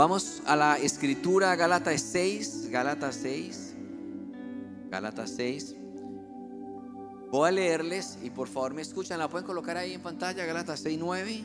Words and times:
Vamos 0.00 0.40
a 0.46 0.56
la 0.56 0.78
escritura, 0.78 1.54
Gálatas 1.56 2.00
6, 2.00 2.70
Gálatas 2.70 3.16
6, 3.16 3.74
Gálatas 4.90 5.30
6. 5.36 5.76
Voy 7.30 7.46
a 7.46 7.52
leerles 7.52 8.16
y 8.22 8.30
por 8.30 8.48
favor 8.48 8.72
me 8.72 8.80
escuchan, 8.80 9.18
la 9.18 9.28
pueden 9.28 9.46
colocar 9.46 9.76
ahí 9.76 9.92
en 9.92 10.00
pantalla, 10.00 10.46
Gálatas 10.46 10.80
6, 10.80 10.98
9, 10.98 11.42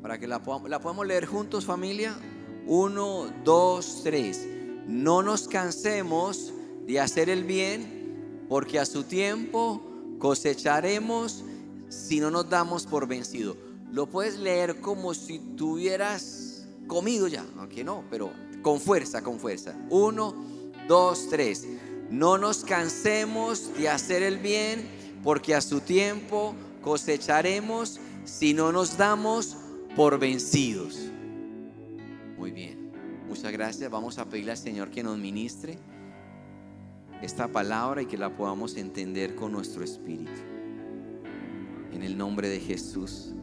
para 0.00 0.20
que 0.20 0.28
la, 0.28 0.40
la 0.68 0.78
podamos 0.78 1.08
leer 1.08 1.26
juntos 1.26 1.64
familia. 1.64 2.16
1, 2.68 3.32
2, 3.42 4.00
3. 4.04 4.48
No 4.86 5.20
nos 5.24 5.48
cansemos 5.48 6.52
de 6.86 7.00
hacer 7.00 7.30
el 7.30 7.42
bien, 7.42 8.46
porque 8.48 8.78
a 8.78 8.86
su 8.86 9.02
tiempo 9.02 9.82
cosecharemos 10.20 11.42
si 11.88 12.20
no 12.20 12.30
nos 12.30 12.48
damos 12.48 12.86
por 12.86 13.08
vencido. 13.08 13.56
Lo 13.90 14.06
puedes 14.06 14.38
leer 14.38 14.80
como 14.80 15.14
si 15.14 15.40
tuvieras 15.40 16.47
comido 16.88 17.28
ya, 17.28 17.46
aunque 17.56 17.84
no, 17.84 18.02
pero 18.10 18.32
con 18.62 18.80
fuerza, 18.80 19.22
con 19.22 19.38
fuerza. 19.38 19.76
Uno, 19.90 20.34
dos, 20.88 21.28
tres. 21.28 21.66
No 22.10 22.38
nos 22.38 22.64
cansemos 22.64 23.72
de 23.76 23.88
hacer 23.88 24.22
el 24.22 24.38
bien, 24.38 24.88
porque 25.22 25.54
a 25.54 25.60
su 25.60 25.80
tiempo 25.80 26.54
cosecharemos 26.82 28.00
si 28.24 28.54
no 28.54 28.72
nos 28.72 28.96
damos 28.96 29.56
por 29.94 30.18
vencidos. 30.18 30.98
Muy 32.36 32.50
bien, 32.50 32.90
muchas 33.28 33.52
gracias. 33.52 33.90
Vamos 33.90 34.18
a 34.18 34.24
pedirle 34.24 34.52
al 34.52 34.58
Señor 34.58 34.90
que 34.90 35.02
nos 35.02 35.18
ministre 35.18 35.78
esta 37.22 37.48
palabra 37.48 38.02
y 38.02 38.06
que 38.06 38.16
la 38.16 38.34
podamos 38.36 38.76
entender 38.76 39.34
con 39.34 39.52
nuestro 39.52 39.84
espíritu. 39.84 40.40
En 41.92 42.02
el 42.02 42.16
nombre 42.16 42.48
de 42.48 42.60
Jesús. 42.60 43.34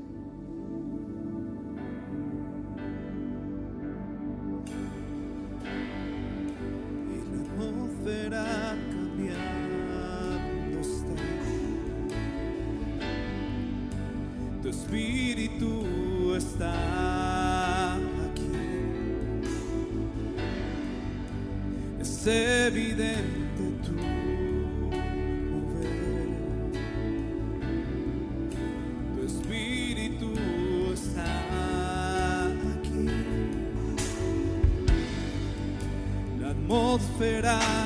Atmósfera 36.75 37.84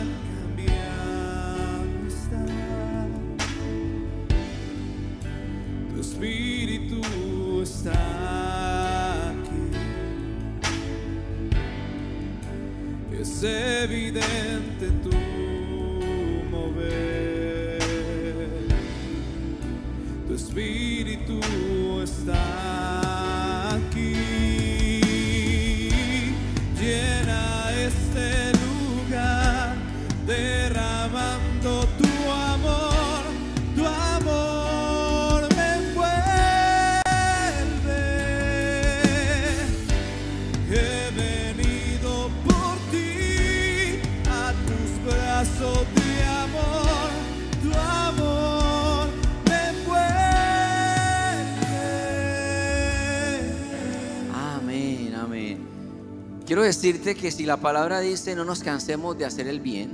Quiero 56.60 56.68
decirte 56.76 57.16
que 57.16 57.32
si 57.32 57.46
la 57.46 57.56
palabra 57.56 58.02
dice 58.02 58.36
no 58.36 58.44
nos 58.44 58.64
cansemos 58.64 59.18
de 59.18 59.24
hacer 59.24 59.48
el 59.48 59.62
bien, 59.62 59.94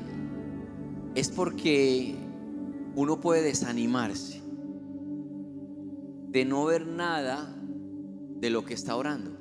es 1.14 1.30
porque 1.30 2.16
uno 2.96 3.22
puede 3.22 3.44
desanimarse 3.44 4.42
de 6.30 6.44
no 6.44 6.66
ver 6.66 6.88
nada 6.88 7.56
de 8.40 8.50
lo 8.50 8.66
que 8.66 8.74
está 8.74 8.96
orando. 8.96 9.38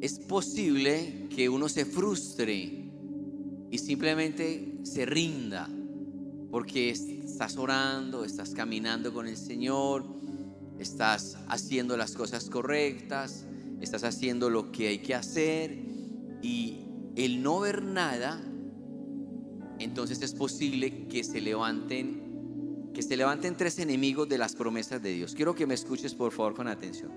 Es 0.00 0.18
posible 0.18 1.26
que 1.28 1.50
uno 1.50 1.68
se 1.68 1.84
frustre 1.84 2.90
y 3.70 3.76
simplemente 3.76 4.78
se 4.82 5.04
rinda 5.04 5.68
porque 6.50 6.88
estás 6.88 7.58
orando, 7.58 8.24
estás 8.24 8.54
caminando 8.54 9.12
con 9.12 9.26
el 9.26 9.36
Señor, 9.36 10.06
estás 10.78 11.36
haciendo 11.48 11.98
las 11.98 12.12
cosas 12.12 12.48
correctas, 12.48 13.44
estás 13.80 14.04
haciendo 14.04 14.50
lo 14.50 14.70
que 14.72 14.88
hay 14.88 14.98
que 14.98 15.14
hacer 15.14 15.76
y 16.42 16.80
el 17.16 17.42
no 17.42 17.60
ver 17.60 17.82
nada, 17.82 18.40
entonces 19.78 20.20
es 20.22 20.34
posible 20.34 21.06
que 21.08 21.24
se 21.24 21.40
levanten 21.40 22.28
que 22.94 23.02
se 23.02 23.16
levanten 23.16 23.56
tres 23.56 23.78
enemigos 23.78 24.28
de 24.28 24.36
las 24.36 24.56
promesas 24.56 25.00
de 25.00 25.12
Dios. 25.12 25.34
Quiero 25.36 25.54
que 25.54 25.64
me 25.64 25.74
escuches 25.74 26.12
por 26.12 26.32
favor 26.32 26.54
con 26.56 26.66
atención. 26.66 27.12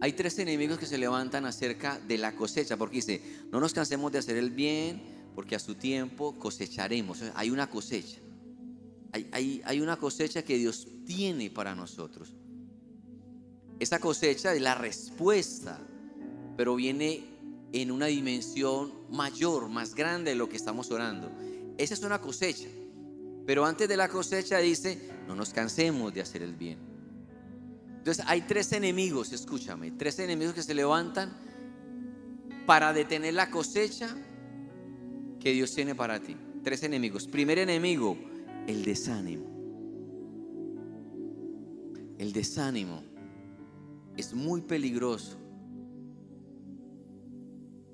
Hay 0.00 0.12
tres 0.12 0.38
enemigos 0.38 0.78
que 0.78 0.86
se 0.86 0.96
levantan 0.98 1.44
acerca 1.46 1.98
de 2.06 2.16
la 2.16 2.36
cosecha, 2.36 2.76
porque 2.76 2.96
dice, 2.96 3.20
no 3.50 3.58
nos 3.58 3.74
cansemos 3.74 4.12
de 4.12 4.18
hacer 4.18 4.36
el 4.36 4.50
bien, 4.52 5.02
porque 5.34 5.56
a 5.56 5.58
su 5.58 5.74
tiempo 5.74 6.38
cosecharemos. 6.38 7.22
Hay 7.34 7.50
una 7.50 7.68
cosecha. 7.68 8.20
Hay, 9.12 9.28
hay- 9.32 9.62
hay 9.64 9.80
una 9.80 9.96
cosecha 9.96 10.42
que 10.42 10.56
Dios 10.56 10.86
tiene 11.04 11.50
para 11.50 11.74
nosotros. 11.74 12.32
Esa 13.80 13.98
cosecha 13.98 14.52
es 14.54 14.60
la 14.60 14.74
respuesta, 14.74 15.80
pero 16.54 16.76
viene 16.76 17.24
en 17.72 17.90
una 17.90 18.06
dimensión 18.06 18.92
mayor, 19.10 19.70
más 19.70 19.94
grande 19.94 20.32
de 20.32 20.36
lo 20.36 20.50
que 20.50 20.58
estamos 20.58 20.90
orando. 20.90 21.32
Esa 21.78 21.94
es 21.94 22.02
una 22.02 22.20
cosecha. 22.20 22.68
Pero 23.46 23.64
antes 23.64 23.88
de 23.88 23.96
la 23.96 24.08
cosecha 24.08 24.58
dice, 24.58 25.10
no 25.26 25.34
nos 25.34 25.54
cansemos 25.54 26.12
de 26.12 26.20
hacer 26.20 26.42
el 26.42 26.54
bien. 26.54 26.78
Entonces 27.96 28.22
hay 28.28 28.42
tres 28.42 28.70
enemigos, 28.72 29.32
escúchame, 29.32 29.92
tres 29.92 30.18
enemigos 30.18 30.54
que 30.54 30.62
se 30.62 30.74
levantan 30.74 31.32
para 32.66 32.92
detener 32.92 33.32
la 33.32 33.50
cosecha 33.50 34.14
que 35.40 35.52
Dios 35.52 35.74
tiene 35.74 35.94
para 35.94 36.20
ti. 36.20 36.36
Tres 36.62 36.82
enemigos. 36.82 37.26
Primer 37.26 37.58
enemigo, 37.58 38.18
el 38.66 38.84
desánimo. 38.84 39.46
El 42.18 42.34
desánimo 42.34 43.09
es 44.20 44.34
muy 44.34 44.60
peligroso. 44.60 45.36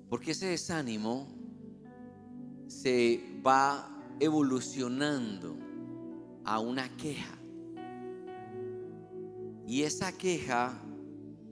Porque 0.09 0.33
ese 0.33 0.47
desánimo 0.47 1.27
se 2.67 3.41
va 3.45 3.89
evolucionando 4.21 5.57
a 6.45 6.61
una 6.61 6.95
queja. 6.97 7.39
Y 9.67 9.83
esa 9.83 10.13
queja 10.13 10.81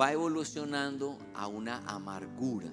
va 0.01 0.13
evolucionando 0.13 1.19
a 1.35 1.49
una 1.49 1.79
amargura. 1.87 2.73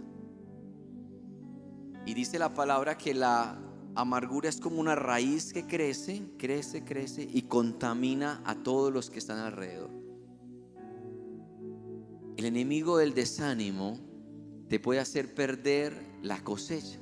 Y 2.06 2.14
dice 2.14 2.38
la 2.40 2.54
palabra 2.54 2.98
que 2.98 3.14
la 3.14 3.60
amargura 3.96 4.50
es 4.50 4.60
como 4.60 4.80
una 4.80 4.96
raíz 4.96 5.54
que 5.54 5.66
crece, 5.66 6.24
crece, 6.38 6.84
crece 6.84 7.28
y 7.32 7.44
contamina 7.44 8.42
a 8.46 8.56
todos 8.56 8.92
los 8.92 9.10
que 9.10 9.20
están 9.20 9.40
alrededor. 9.40 10.01
El 12.42 12.48
enemigo 12.48 12.98
del 12.98 13.14
desánimo 13.14 14.00
te 14.68 14.80
puede 14.80 15.00
hacer 15.00 15.36
perder 15.36 16.18
la 16.24 16.44
cosecha. 16.44 16.98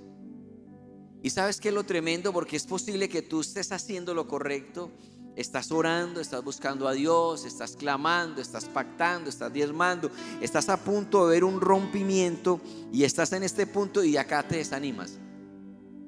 Y 1.24 1.30
sabes 1.30 1.62
que 1.62 1.72
lo 1.72 1.86
tremendo 1.86 2.34
porque 2.34 2.58
es 2.58 2.66
posible 2.66 3.08
que 3.08 3.22
tú 3.22 3.40
estés 3.40 3.72
haciendo 3.72 4.14
lo 4.14 4.28
correcto, 4.28 4.92
estás 5.38 5.72
orando, 5.72 6.20
estás 6.20 6.44
buscando 6.44 6.90
a 6.90 6.92
Dios, 6.92 7.46
estás 7.46 7.78
clamando, 7.78 8.42
estás 8.42 8.66
pactando, 8.66 9.30
estás 9.30 9.54
diezmando, 9.54 10.12
estás 10.42 10.68
a 10.68 10.76
punto 10.76 11.26
de 11.26 11.36
ver 11.36 11.46
un 11.46 11.62
rompimiento 11.62 12.60
y 12.92 13.06
estás 13.06 13.32
en 13.32 13.44
este 13.44 13.66
punto 13.66 14.04
y 14.04 14.18
acá 14.18 14.46
te 14.46 14.58
desanimas. 14.58 15.20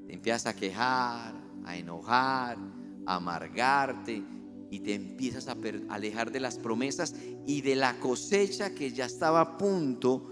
Te 0.07 0.13
empiezas 0.13 0.45
a 0.45 0.54
quejar, 0.57 1.33
a 1.63 1.78
enojar, 1.78 2.57
a 3.06 3.16
amargarte 3.16 4.41
y 4.71 4.79
te 4.79 4.95
empiezas 4.95 5.50
a 5.50 5.57
alejar 5.89 6.31
de 6.31 6.39
las 6.39 6.57
promesas 6.57 7.13
y 7.45 7.62
de 7.62 7.75
la 7.75 8.00
cosecha 8.00 8.73
que 8.73 8.91
ya 8.91 9.06
estaba 9.06 9.41
a 9.41 9.57
punto 9.57 10.31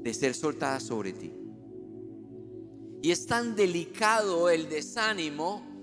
de 0.00 0.14
ser 0.14 0.34
soltada 0.34 0.78
sobre 0.78 1.12
ti. 1.12 1.32
Y 3.02 3.10
es 3.10 3.26
tan 3.26 3.56
delicado 3.56 4.48
el 4.48 4.68
desánimo 4.68 5.74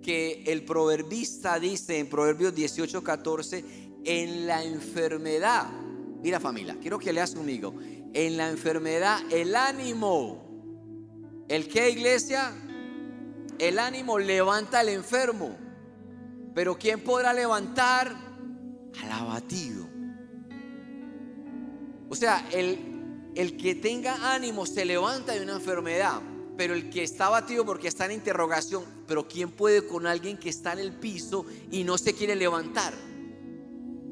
que 0.00 0.44
el 0.46 0.64
proverbista 0.64 1.58
dice 1.58 1.98
en 1.98 2.08
Proverbios 2.08 2.54
18, 2.54 3.02
14, 3.02 3.64
en 4.04 4.46
la 4.46 4.64
enfermedad, 4.64 5.68
mira 6.22 6.38
familia, 6.38 6.78
quiero 6.80 6.98
que 6.98 7.12
leas 7.12 7.34
conmigo, 7.34 7.74
en 8.14 8.36
la 8.36 8.50
enfermedad 8.50 9.20
el 9.32 9.56
ánimo, 9.56 11.44
¿el 11.48 11.66
qué 11.66 11.90
iglesia? 11.90 12.52
El 13.58 13.78
ánimo 13.80 14.18
levanta 14.18 14.80
al 14.80 14.88
enfermo, 14.88 15.56
pero 16.54 16.78
¿quién 16.78 17.00
podrá 17.00 17.32
levantar 17.32 18.14
al 19.02 19.12
abatido? 19.12 19.88
O 22.08 22.14
sea, 22.14 22.46
el, 22.52 23.30
el 23.34 23.56
que 23.56 23.74
tenga 23.74 24.34
ánimo 24.34 24.66
se 24.66 24.84
levanta 24.84 25.32
de 25.32 25.42
una 25.42 25.54
enfermedad, 25.54 26.20
pero 26.56 26.74
el 26.74 26.90
que 26.90 27.02
está 27.02 27.26
abatido 27.26 27.64
porque 27.64 27.88
está 27.88 28.04
en 28.04 28.12
interrogación, 28.12 28.84
pero 29.06 29.26
¿quién 29.26 29.50
puede 29.50 29.86
con 29.86 30.06
alguien 30.06 30.36
que 30.36 30.50
está 30.50 30.74
en 30.74 30.80
el 30.80 30.92
piso 30.92 31.46
y 31.70 31.84
no 31.84 31.96
se 31.96 32.14
quiere 32.14 32.36
levantar? 32.36 32.92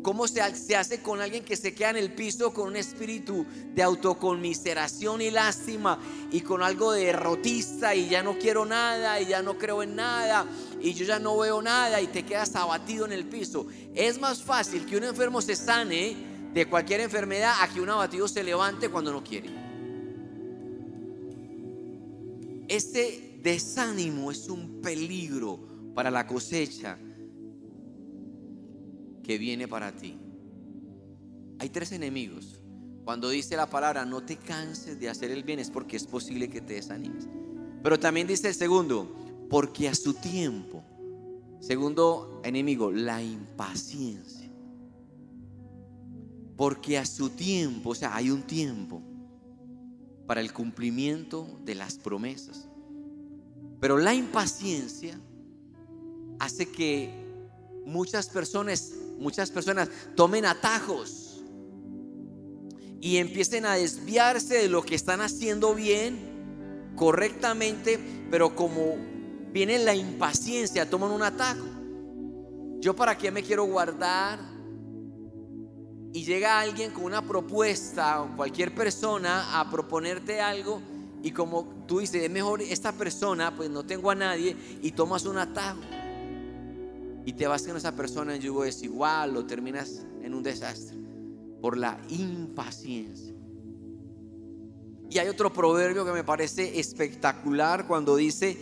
¿Cómo 0.02 0.26
se, 0.26 0.40
hace 0.40 1.02
con 1.02 1.20
alguien 1.20 1.44
que 1.44 1.56
se 1.56 1.74
queda 1.74 1.90
en 1.90 1.96
el 1.96 2.14
piso 2.14 2.54
con 2.54 2.68
un 2.68 2.76
espíritu 2.76 3.44
de 3.74 3.82
autoconmiseración 3.82 5.20
y 5.20 5.30
lástima 5.30 5.98
y 6.32 6.40
con 6.40 6.62
algo 6.62 6.92
de 6.92 7.06
derrotista 7.06 7.94
y 7.94 8.08
ya 8.08 8.22
no 8.22 8.38
quiero 8.38 8.64
nada 8.64 9.20
y 9.20 9.26
ya 9.26 9.42
no 9.42 9.58
creo 9.58 9.82
en 9.82 9.96
nada 9.96 10.46
y 10.80 10.94
yo 10.94 11.04
ya 11.04 11.18
no 11.18 11.36
veo 11.36 11.60
nada 11.60 12.00
y 12.00 12.06
te 12.06 12.24
quedas 12.24 12.56
abatido 12.56 13.04
en 13.04 13.12
el 13.12 13.26
piso? 13.26 13.66
Es 13.94 14.18
más 14.18 14.42
fácil 14.42 14.86
que 14.86 14.96
un 14.96 15.04
enfermo 15.04 15.42
se 15.42 15.54
sane 15.54 16.16
de 16.54 16.66
cualquier 16.66 17.00
enfermedad 17.00 17.54
a 17.60 17.68
que 17.68 17.80
un 17.80 17.90
abatido 17.90 18.26
se 18.26 18.42
levante 18.42 18.88
cuando 18.88 19.12
no 19.12 19.22
quiere. 19.22 19.50
Este 22.68 23.38
desánimo 23.42 24.30
es 24.30 24.48
un 24.48 24.80
peligro 24.80 25.60
para 25.94 26.10
la 26.10 26.26
cosecha 26.26 26.96
que 29.30 29.38
viene 29.38 29.68
para 29.68 29.92
ti. 29.92 30.18
Hay 31.60 31.68
tres 31.68 31.92
enemigos. 31.92 32.60
Cuando 33.04 33.28
dice 33.28 33.54
la 33.54 33.70
palabra, 33.70 34.04
no 34.04 34.24
te 34.24 34.36
canses 34.36 34.98
de 34.98 35.08
hacer 35.08 35.30
el 35.30 35.44
bien, 35.44 35.60
es 35.60 35.70
porque 35.70 35.96
es 35.96 36.04
posible 36.04 36.50
que 36.50 36.60
te 36.60 36.72
desanimes. 36.72 37.28
Pero 37.80 38.00
también 38.00 38.26
dice 38.26 38.48
el 38.48 38.56
segundo, 38.56 39.46
porque 39.48 39.88
a 39.88 39.94
su 39.94 40.14
tiempo, 40.14 40.82
segundo 41.60 42.40
enemigo, 42.42 42.90
la 42.90 43.22
impaciencia. 43.22 44.50
Porque 46.56 46.98
a 46.98 47.06
su 47.06 47.30
tiempo, 47.30 47.90
o 47.90 47.94
sea, 47.94 48.16
hay 48.16 48.30
un 48.32 48.42
tiempo 48.42 49.00
para 50.26 50.40
el 50.40 50.52
cumplimiento 50.52 51.60
de 51.64 51.76
las 51.76 51.98
promesas. 51.98 52.68
Pero 53.78 53.96
la 53.96 54.12
impaciencia 54.12 55.20
hace 56.40 56.66
que 56.66 57.20
muchas 57.86 58.28
personas, 58.28 58.94
muchas 59.20 59.50
personas 59.50 59.88
tomen 60.16 60.46
atajos 60.46 61.44
y 63.00 63.18
empiecen 63.18 63.66
a 63.66 63.74
desviarse 63.74 64.54
de 64.54 64.68
lo 64.68 64.82
que 64.82 64.94
están 64.94 65.20
haciendo 65.20 65.74
bien, 65.74 66.92
correctamente, 66.96 67.98
pero 68.30 68.56
como 68.56 68.96
viene 69.52 69.78
la 69.78 69.94
impaciencia, 69.94 70.88
toman 70.88 71.10
un 71.10 71.22
atajo. 71.22 71.66
Yo 72.80 72.96
para 72.96 73.16
qué 73.16 73.30
me 73.30 73.42
quiero 73.42 73.64
guardar 73.64 74.40
y 76.12 76.24
llega 76.24 76.60
alguien 76.60 76.90
con 76.90 77.04
una 77.04 77.22
propuesta 77.22 78.22
o 78.22 78.36
cualquier 78.36 78.74
persona 78.74 79.60
a 79.60 79.70
proponerte 79.70 80.40
algo 80.40 80.80
y 81.22 81.30
como 81.30 81.84
tú 81.86 82.00
dices, 82.00 82.22
es 82.22 82.30
mejor 82.30 82.62
esta 82.62 82.92
persona, 82.92 83.54
pues 83.54 83.68
no 83.68 83.84
tengo 83.84 84.10
a 84.10 84.14
nadie 84.14 84.56
y 84.82 84.92
tomas 84.92 85.26
un 85.26 85.38
atajo 85.38 85.80
y 87.24 87.32
te 87.34 87.46
vas 87.46 87.62
con 87.62 87.76
esa 87.76 87.94
persona 87.94 88.34
en 88.34 88.42
yugo 88.42 88.64
desigual 88.64 89.36
o 89.36 89.46
terminas 89.46 90.06
en 90.22 90.34
un 90.34 90.42
desastre 90.42 90.96
por 91.60 91.76
la 91.76 92.00
impaciencia. 92.08 93.34
Y 95.10 95.18
hay 95.18 95.28
otro 95.28 95.52
proverbio 95.52 96.04
que 96.04 96.12
me 96.12 96.24
parece 96.24 96.78
espectacular 96.78 97.86
cuando 97.86 98.16
dice 98.16 98.56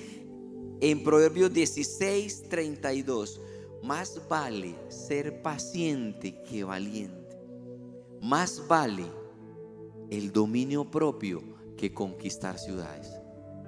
en 0.80 1.04
Proverbios 1.04 1.52
16, 1.52 2.48
32, 2.48 3.40
más 3.82 4.20
vale 4.28 4.74
ser 4.88 5.42
paciente 5.42 6.42
que 6.42 6.64
valiente. 6.64 7.38
Más 8.22 8.66
vale 8.66 9.04
el 10.10 10.32
dominio 10.32 10.90
propio 10.90 11.42
que 11.76 11.92
conquistar 11.92 12.58
ciudades. 12.58 13.12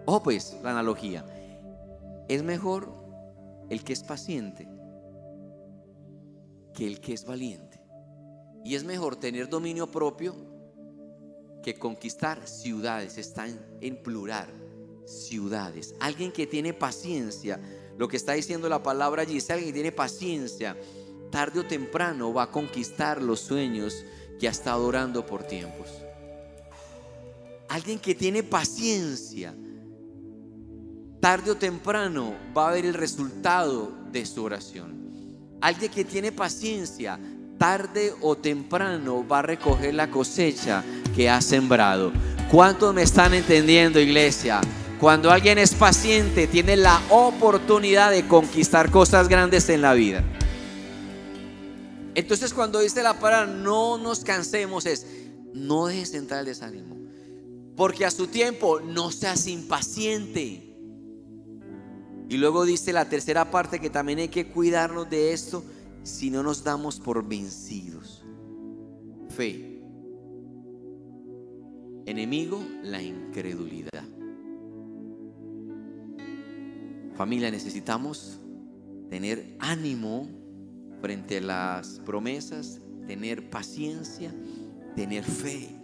Ojo 0.07 0.23
pues, 0.23 0.57
la 0.63 0.71
analogía. 0.71 1.25
Es 2.29 2.43
mejor 2.43 2.93
el 3.69 3.85
que 3.85 3.93
es 3.93 4.03
paciente 4.03 4.67
que 6.75 6.87
el 6.87 7.01
que 7.01 7.13
es 7.13 7.25
valiente. 7.25 7.81
Y 8.65 8.75
es 8.75 8.85
mejor 8.85 9.17
tener 9.17 9.49
dominio 9.49 9.91
propio 9.91 10.35
que 11.63 11.75
conquistar 11.75 12.47
ciudades. 12.47 13.19
Están 13.19 13.59
en 13.81 14.03
plural, 14.03 14.49
ciudades. 15.07 15.95
Alguien 16.01 16.33
que 16.33 16.47
tiene 16.47 16.73
paciencia, 16.73 17.61
lo 17.97 18.09
que 18.09 18.17
está 18.17 18.33
diciendo 18.33 18.69
la 18.69 18.83
palabra 18.83 19.23
allí, 19.23 19.39
es 19.39 19.51
alguien 19.51 19.69
que 19.69 19.75
tiene 19.75 19.93
paciencia, 19.93 20.77
tarde 21.31 21.61
o 21.61 21.67
temprano 21.67 22.33
va 22.33 22.45
a 22.45 22.51
conquistar 22.51 23.23
los 23.23 23.41
sueños 23.41 24.05
que 24.39 24.49
ha 24.49 24.51
estado 24.51 24.87
orando 24.87 25.25
por 25.27 25.45
tiempos. 25.45 25.89
Alguien 27.69 27.99
que 27.99 28.15
tiene 28.15 28.43
paciencia, 28.43 29.55
tarde 31.21 31.53
o 31.53 31.57
temprano 31.57 32.35
va 32.57 32.69
a 32.69 32.73
ver 32.73 32.85
el 32.85 32.95
resultado 32.95 33.93
de 34.11 34.27
su 34.27 34.43
oración. 34.43 35.00
Alguien 35.61 35.91
que 35.91 36.05
tiene 36.05 36.33
paciencia, 36.33 37.19
tarde 37.59 38.15
o 38.23 38.37
temprano 38.37 39.27
va 39.27 39.41
a 39.41 39.43
recoger 39.43 39.95
la 39.95 40.11
cosecha 40.11 40.83
que 41.15 41.29
ha 41.29 41.41
sembrado. 41.41 42.13
¿Cuántos 42.51 42.95
me 42.95 43.03
están 43.03 43.35
entendiendo, 43.35 44.01
iglesia? 44.01 44.61
Cuando 44.99 45.31
alguien 45.31 45.59
es 45.59 45.75
paciente, 45.75 46.47
tiene 46.47 46.77
la 46.77 47.01
oportunidad 47.11 48.11
de 48.11 48.27
conquistar 48.27 48.91
cosas 48.91 49.29
grandes 49.29 49.69
en 49.69 49.83
la 49.83 49.95
vida. 49.95 50.25
Entonces 52.15 52.53
cuando 52.53 52.81
dice 52.81 53.03
la 53.03 53.19
palabra 53.19 53.47
no 53.47 53.97
nos 53.97 54.25
cansemos 54.25 54.85
es 54.85 55.07
no 55.55 55.87
dejes 55.87 56.15
entrar 56.15 56.41
el 56.41 56.47
desánimo. 56.47 56.97
Porque 57.77 58.05
a 58.05 58.11
su 58.11 58.27
tiempo 58.27 58.81
no 58.81 59.11
seas 59.11 59.47
impaciente. 59.47 60.70
Y 62.31 62.37
luego 62.37 62.65
dice 62.65 62.93
la 62.93 63.09
tercera 63.09 63.51
parte 63.51 63.81
que 63.81 63.91
también 63.91 64.21
hay 64.21 64.29
que 64.29 64.47
cuidarnos 64.47 65.11
de 65.11 65.33
esto 65.33 65.65
si 66.05 66.31
no 66.31 66.45
nos 66.45 66.63
damos 66.63 67.01
por 67.01 67.27
vencidos. 67.27 68.25
Fe. 69.31 69.83
Enemigo, 72.07 72.65
la 72.85 73.03
incredulidad. 73.03 74.05
Familia, 77.17 77.51
necesitamos 77.51 78.39
tener 79.11 79.57
ánimo 79.59 80.29
frente 81.01 81.39
a 81.39 81.41
las 81.41 82.01
promesas, 82.07 82.81
tener 83.09 83.51
paciencia, 83.51 84.33
tener 84.95 85.25
fe. 85.25 85.77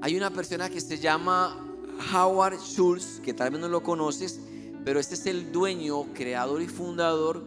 Hay 0.00 0.16
una 0.16 0.30
persona 0.30 0.70
que 0.70 0.80
se 0.80 0.96
llama 0.96 1.76
Howard 2.14 2.58
Schultz, 2.58 3.20
que 3.20 3.34
tal 3.34 3.50
vez 3.50 3.60
no 3.60 3.68
lo 3.68 3.82
conoces, 3.82 4.40
pero 4.86 5.00
este 5.00 5.16
es 5.16 5.26
el 5.26 5.50
dueño, 5.50 6.14
creador 6.14 6.62
y 6.62 6.68
fundador 6.68 7.42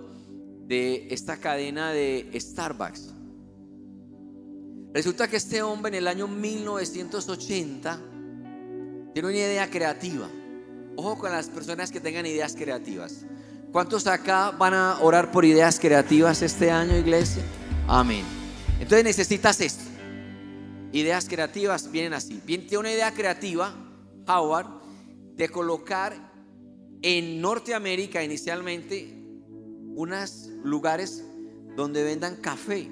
de 0.67 1.07
esta 1.09 1.37
cadena 1.37 1.93
de 1.93 2.29
Starbucks. 2.37 3.13
Resulta 4.93 5.29
que 5.29 5.37
este 5.37 5.61
hombre 5.61 5.87
en 5.87 5.95
el 6.03 6.07
año 6.09 6.27
1980 6.27 8.01
tiene 9.13 9.29
una 9.29 9.37
idea 9.37 9.69
creativa. 9.69 10.27
Ojo 10.97 11.17
con 11.17 11.31
las 11.31 11.47
personas 11.47 11.91
que 11.91 12.01
tengan 12.01 12.25
ideas 12.25 12.57
creativas. 12.57 13.25
¿Cuántos 13.71 14.05
acá 14.07 14.51
van 14.51 14.73
a 14.73 14.99
orar 14.99 15.31
por 15.31 15.45
ideas 15.45 15.79
creativas 15.79 16.41
este 16.41 16.69
año, 16.69 16.97
iglesia? 16.97 17.41
Amén. 17.87 18.25
Entonces 18.81 19.05
necesitas 19.05 19.61
esto. 19.61 19.85
Ideas 20.91 21.29
creativas 21.29 21.89
vienen 21.89 22.15
así. 22.15 22.41
Tiene 22.45 22.77
una 22.77 22.91
idea 22.91 23.13
creativa, 23.13 23.73
Howard, 24.27 24.67
de 25.37 25.47
colocar 25.47 26.28
en 27.01 27.41
Norteamérica 27.41 28.23
inicialmente 28.23 29.15
unos 29.95 30.49
lugares 30.63 31.25
donde 31.75 32.03
vendan 32.03 32.35
café. 32.37 32.89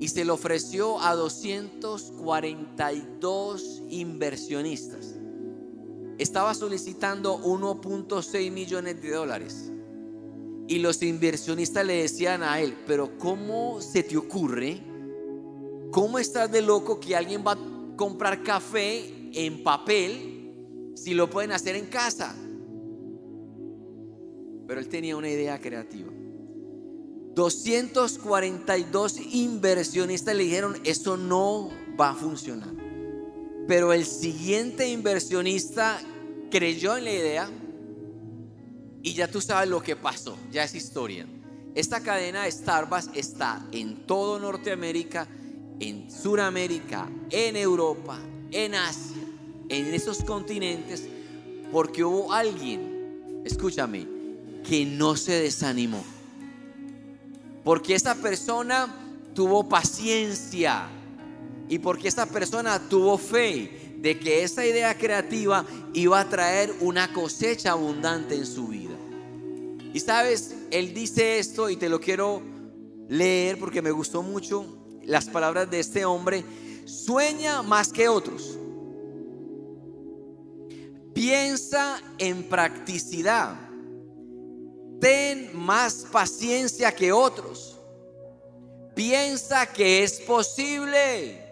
Y 0.00 0.08
se 0.08 0.24
le 0.24 0.30
ofreció 0.32 0.98
a 1.00 1.14
242 1.14 3.82
inversionistas. 3.88 5.14
Estaba 6.18 6.52
solicitando 6.54 7.40
1.6 7.40 8.50
millones 8.50 9.00
de 9.00 9.10
dólares. 9.10 9.70
Y 10.66 10.78
los 10.78 11.02
inversionistas 11.02 11.86
le 11.86 12.02
decían 12.02 12.42
a 12.42 12.60
él, 12.60 12.76
pero 12.86 13.16
¿cómo 13.18 13.80
se 13.80 14.02
te 14.02 14.16
ocurre 14.16 14.82
¿Cómo 15.92 16.18
estás 16.18 16.50
de 16.50 16.62
loco 16.62 16.98
que 16.98 17.14
alguien 17.14 17.44
va 17.46 17.52
a 17.52 17.96
comprar 17.96 18.42
café 18.42 19.12
en 19.34 19.62
papel 19.62 20.31
si 20.94 21.14
lo 21.14 21.30
pueden 21.30 21.52
hacer 21.52 21.76
en 21.76 21.86
casa? 21.86 22.34
Pero 24.66 24.80
él 24.80 24.88
tenía 24.88 25.16
una 25.16 25.28
idea 25.28 25.60
creativa. 25.60 26.12
242 27.34 29.20
inversionistas 29.32 30.34
le 30.34 30.44
dijeron, 30.44 30.76
eso 30.84 31.16
no 31.16 31.70
va 31.98 32.10
a 32.10 32.14
funcionar. 32.14 32.74
Pero 33.66 33.92
el 33.92 34.04
siguiente 34.04 34.88
inversionista 34.88 36.00
creyó 36.50 36.96
en 36.96 37.04
la 37.04 37.12
idea 37.12 37.50
y 39.02 39.14
ya 39.14 39.28
tú 39.28 39.40
sabes 39.40 39.68
lo 39.68 39.82
que 39.82 39.96
pasó, 39.96 40.36
ya 40.50 40.64
es 40.64 40.74
historia. 40.74 41.26
Esta 41.74 42.00
cadena 42.00 42.44
de 42.44 42.52
Starbucks 42.52 43.10
está 43.14 43.66
en 43.72 44.06
todo 44.06 44.38
Norteamérica, 44.38 45.26
en 45.80 46.10
Sudamérica, 46.10 47.08
en 47.30 47.56
Europa, 47.56 48.18
en 48.50 48.74
Asia, 48.74 49.21
en 49.72 49.94
esos 49.94 50.22
continentes, 50.22 51.04
porque 51.72 52.04
hubo 52.04 52.32
alguien, 52.32 53.42
escúchame, 53.44 54.06
que 54.68 54.84
no 54.84 55.16
se 55.16 55.32
desanimó. 55.32 56.04
Porque 57.64 57.94
esa 57.94 58.14
persona 58.16 58.94
tuvo 59.34 59.68
paciencia 59.68 60.88
y 61.68 61.78
porque 61.78 62.08
esa 62.08 62.26
persona 62.26 62.78
tuvo 62.88 63.16
fe 63.16 63.96
de 63.98 64.18
que 64.18 64.42
esa 64.42 64.66
idea 64.66 64.96
creativa 64.98 65.64
iba 65.94 66.20
a 66.20 66.28
traer 66.28 66.74
una 66.80 67.12
cosecha 67.14 67.70
abundante 67.70 68.34
en 68.34 68.44
su 68.44 68.66
vida. 68.66 68.94
Y 69.94 70.00
sabes, 70.00 70.54
él 70.70 70.92
dice 70.92 71.38
esto 71.38 71.70
y 71.70 71.76
te 71.76 71.88
lo 71.88 71.98
quiero 71.98 72.42
leer 73.08 73.58
porque 73.58 73.80
me 73.80 73.90
gustó 73.90 74.22
mucho 74.22 74.66
las 75.04 75.26
palabras 75.26 75.70
de 75.70 75.80
este 75.80 76.04
hombre. 76.04 76.44
Sueña 76.84 77.62
más 77.62 77.90
que 77.92 78.08
otros. 78.08 78.58
Piensa 81.14 82.00
en 82.18 82.48
practicidad 82.48 83.72
ten 85.02 85.50
más 85.52 86.06
paciencia 86.12 86.94
que 86.94 87.10
otros. 87.10 87.76
Piensa 88.94 89.66
que 89.66 90.04
es 90.04 90.20
posible. 90.20 91.42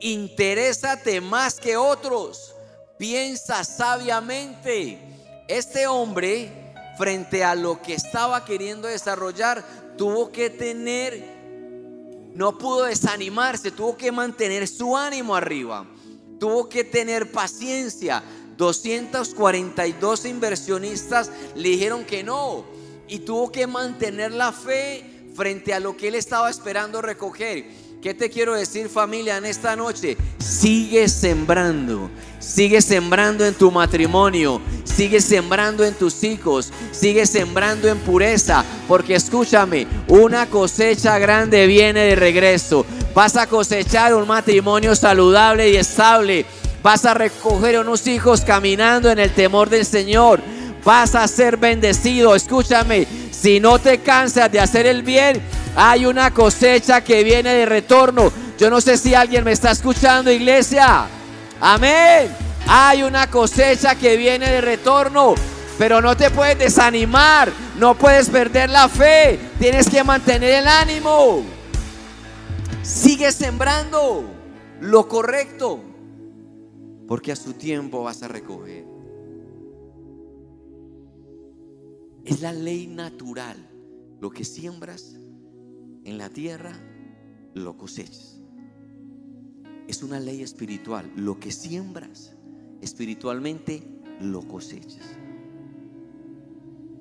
Interésate 0.00 1.20
más 1.20 1.60
que 1.60 1.76
otros. 1.76 2.54
Piensa 2.98 3.64
sabiamente. 3.64 4.98
Este 5.46 5.86
hombre, 5.86 6.72
frente 6.96 7.44
a 7.44 7.54
lo 7.54 7.82
que 7.82 7.92
estaba 7.92 8.46
queriendo 8.46 8.88
desarrollar, 8.88 9.62
tuvo 9.98 10.32
que 10.32 10.48
tener, 10.48 11.22
no 12.32 12.56
pudo 12.56 12.84
desanimarse, 12.84 13.72
tuvo 13.72 13.94
que 13.94 14.10
mantener 14.10 14.66
su 14.66 14.96
ánimo 14.96 15.36
arriba. 15.36 15.86
Tuvo 16.40 16.66
que 16.66 16.82
tener 16.82 17.30
paciencia. 17.30 18.22
242 18.56 20.24
inversionistas 20.24 21.30
le 21.54 21.70
dijeron 21.70 22.04
que 22.04 22.22
no 22.22 22.64
y 23.08 23.20
tuvo 23.20 23.52
que 23.52 23.66
mantener 23.66 24.32
la 24.32 24.52
fe 24.52 25.04
frente 25.34 25.74
a 25.74 25.80
lo 25.80 25.96
que 25.96 26.08
él 26.08 26.14
estaba 26.14 26.50
esperando 26.50 27.02
recoger. 27.02 27.86
¿Qué 28.02 28.14
te 28.14 28.30
quiero 28.30 28.54
decir 28.54 28.88
familia 28.88 29.36
en 29.36 29.46
esta 29.46 29.74
noche? 29.74 30.16
Sigue 30.38 31.08
sembrando, 31.08 32.10
sigue 32.38 32.80
sembrando 32.80 33.44
en 33.44 33.54
tu 33.54 33.70
matrimonio, 33.70 34.60
sigue 34.84 35.20
sembrando 35.20 35.84
en 35.84 35.94
tus 35.94 36.22
hijos, 36.22 36.72
sigue 36.92 37.26
sembrando 37.26 37.88
en 37.88 37.98
pureza, 37.98 38.64
porque 38.86 39.16
escúchame, 39.16 39.86
una 40.08 40.46
cosecha 40.46 41.18
grande 41.18 41.66
viene 41.66 42.00
de 42.00 42.16
regreso. 42.16 42.86
Vas 43.14 43.36
a 43.36 43.46
cosechar 43.46 44.14
un 44.14 44.28
matrimonio 44.28 44.94
saludable 44.94 45.70
y 45.70 45.76
estable. 45.76 46.46
Vas 46.86 47.04
a 47.04 47.14
recoger 47.14 47.80
unos 47.80 48.06
hijos 48.06 48.42
caminando 48.42 49.10
en 49.10 49.18
el 49.18 49.32
temor 49.32 49.68
del 49.68 49.84
Señor 49.84 50.40
vas 50.84 51.16
a 51.16 51.26
ser 51.26 51.56
bendecido. 51.56 52.36
Escúchame, 52.36 53.08
si 53.32 53.58
no 53.58 53.80
te 53.80 53.98
cansas 53.98 54.52
de 54.52 54.60
hacer 54.60 54.86
el 54.86 55.02
bien, 55.02 55.42
hay 55.74 56.06
una 56.06 56.32
cosecha 56.32 57.00
que 57.00 57.24
viene 57.24 57.52
de 57.54 57.66
retorno. 57.66 58.32
Yo 58.56 58.70
no 58.70 58.80
sé 58.80 58.96
si 58.98 59.16
alguien 59.16 59.42
me 59.42 59.50
está 59.50 59.72
escuchando, 59.72 60.30
iglesia. 60.30 61.08
Amén. 61.60 62.32
Hay 62.68 63.02
una 63.02 63.28
cosecha 63.28 63.96
que 63.96 64.16
viene 64.16 64.48
de 64.48 64.60
retorno. 64.60 65.34
Pero 65.78 66.00
no 66.00 66.16
te 66.16 66.30
puedes 66.30 66.56
desanimar, 66.56 67.50
no 67.80 67.96
puedes 67.96 68.30
perder 68.30 68.70
la 68.70 68.88
fe, 68.88 69.40
tienes 69.58 69.90
que 69.90 70.04
mantener 70.04 70.50
el 70.52 70.68
ánimo. 70.68 71.42
Sigue 72.84 73.32
sembrando 73.32 74.24
lo 74.80 75.08
correcto, 75.08 75.80
porque 77.06 77.32
a 77.32 77.36
su 77.36 77.52
tiempo 77.52 78.02
vas 78.02 78.22
a 78.22 78.28
recoger. 78.28 78.84
Es 82.24 82.40
la 82.40 82.52
ley 82.52 82.86
natural. 82.86 83.56
Lo 84.20 84.30
que 84.30 84.44
siembras 84.44 85.14
en 86.04 86.18
la 86.18 86.30
tierra, 86.30 86.72
lo 87.54 87.76
cosechas. 87.76 88.40
Es 89.86 90.02
una 90.02 90.18
ley 90.18 90.42
espiritual. 90.42 91.12
Lo 91.16 91.38
que 91.38 91.52
siembras 91.52 92.34
espiritualmente, 92.80 93.82
lo 94.20 94.46
cosechas. 94.48 95.16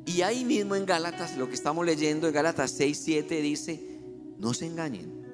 Y 0.05 0.21
ahí 0.21 0.45
mismo 0.45 0.75
en 0.75 0.85
Gálatas, 0.85 1.35
lo 1.37 1.47
que 1.47 1.55
estamos 1.55 1.83
leyendo 1.83 2.27
en 2.27 2.33
Gálatas 2.33 2.71
6, 2.71 3.01
7 3.03 3.41
dice, 3.41 3.99
no 4.37 4.53
se 4.53 4.67
engañen. 4.67 5.25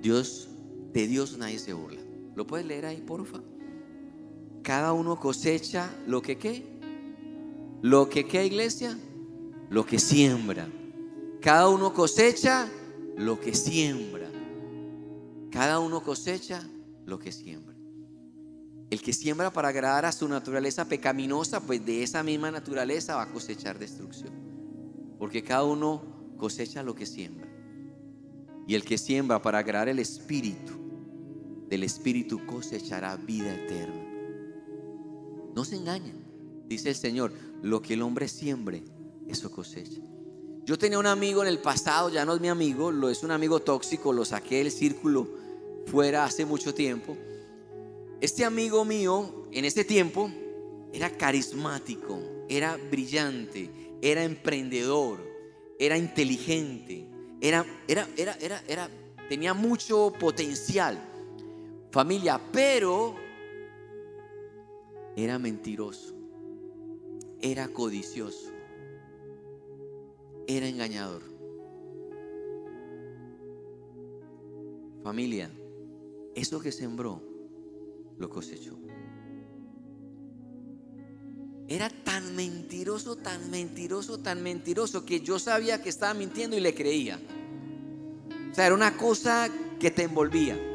Dios, 0.00 0.48
de 0.92 1.08
Dios 1.08 1.36
nadie 1.36 1.58
se 1.58 1.72
burla. 1.72 2.03
¿Lo 2.34 2.46
puedes 2.46 2.66
leer 2.66 2.86
ahí, 2.86 3.00
porfa? 3.00 3.40
Cada 4.62 4.92
uno 4.92 5.20
cosecha 5.20 5.94
lo 6.06 6.22
que 6.22 6.38
qué? 6.38 6.64
Lo 7.82 8.08
que 8.08 8.26
qué 8.26 8.46
iglesia? 8.46 8.98
Lo 9.68 9.84
que 9.84 9.98
siembra. 9.98 10.68
Cada 11.40 11.68
uno 11.68 11.92
cosecha 11.92 12.68
lo 13.16 13.38
que 13.38 13.54
siembra. 13.54 14.30
Cada 15.50 15.78
uno 15.78 16.02
cosecha 16.02 16.66
lo 17.04 17.18
que 17.18 17.30
siembra. 17.30 17.74
El 18.90 19.02
que 19.02 19.12
siembra 19.12 19.52
para 19.52 19.68
agradar 19.68 20.04
a 20.04 20.12
su 20.12 20.26
naturaleza 20.28 20.86
pecaminosa, 20.86 21.60
pues 21.60 21.84
de 21.84 22.02
esa 22.02 22.22
misma 22.22 22.50
naturaleza 22.50 23.16
va 23.16 23.22
a 23.22 23.32
cosechar 23.32 23.78
destrucción. 23.78 24.32
Porque 25.18 25.42
cada 25.42 25.64
uno 25.64 26.02
cosecha 26.36 26.82
lo 26.82 26.94
que 26.94 27.06
siembra. 27.06 27.48
Y 28.66 28.74
el 28.74 28.84
que 28.84 28.98
siembra 28.98 29.42
para 29.42 29.58
agradar 29.58 29.88
el 29.88 29.98
Espíritu, 29.98 30.83
del 31.68 31.82
Espíritu 31.82 32.44
cosechará 32.46 33.16
vida 33.16 33.54
eterna. 33.54 34.02
No 35.54 35.64
se 35.64 35.76
engañen, 35.76 36.16
dice 36.66 36.90
el 36.90 36.96
Señor 36.96 37.32
lo 37.62 37.80
que 37.80 37.94
el 37.94 38.02
hombre 38.02 38.28
siembre, 38.28 38.82
eso 39.28 39.50
cosecha. 39.50 40.00
Yo 40.64 40.78
tenía 40.78 40.98
un 40.98 41.06
amigo 41.06 41.42
en 41.42 41.48
el 41.48 41.58
pasado, 41.58 42.08
ya 42.08 42.24
no 42.24 42.34
es 42.34 42.40
mi 42.40 42.48
amigo, 42.48 42.90
lo 42.90 43.10
es 43.10 43.22
un 43.22 43.30
amigo 43.30 43.60
tóxico, 43.60 44.12
lo 44.12 44.24
saqué 44.24 44.58
del 44.58 44.70
círculo 44.70 45.28
fuera 45.86 46.24
hace 46.24 46.46
mucho 46.46 46.74
tiempo. 46.74 47.16
Este 48.20 48.44
amigo 48.44 48.84
mío, 48.84 49.46
en 49.52 49.66
ese 49.66 49.84
tiempo, 49.84 50.30
era 50.92 51.10
carismático, 51.10 52.18
era 52.48 52.78
brillante, 52.90 53.70
era 54.00 54.24
emprendedor, 54.24 55.20
era 55.78 55.98
inteligente, 55.98 57.08
era, 57.40 57.66
era, 57.86 58.08
era, 58.16 58.36
era, 58.40 58.62
era, 58.66 58.90
tenía 59.28 59.52
mucho 59.52 60.12
potencial, 60.18 60.98
familia, 61.94 62.40
pero 62.52 63.14
era 65.16 65.38
mentiroso 65.38 66.14
era 67.44 67.68
codicioso, 67.68 68.50
era 70.46 70.66
engañador. 70.66 71.20
Familia, 75.02 75.50
eso 76.34 76.58
que 76.58 76.72
sembró, 76.72 77.20
lo 78.16 78.30
cosechó. 78.30 78.78
Era 81.68 81.90
tan 81.90 82.34
mentiroso, 82.34 83.16
tan 83.16 83.50
mentiroso, 83.50 84.20
tan 84.20 84.42
mentiroso 84.42 85.04
que 85.04 85.20
yo 85.20 85.38
sabía 85.38 85.82
que 85.82 85.90
estaba 85.90 86.14
mintiendo 86.14 86.56
y 86.56 86.60
le 86.60 86.74
creía. 86.74 87.20
O 88.50 88.54
sea, 88.54 88.64
era 88.64 88.74
una 88.74 88.96
cosa 88.96 89.50
que 89.78 89.90
te 89.90 90.04
envolvía. 90.04 90.73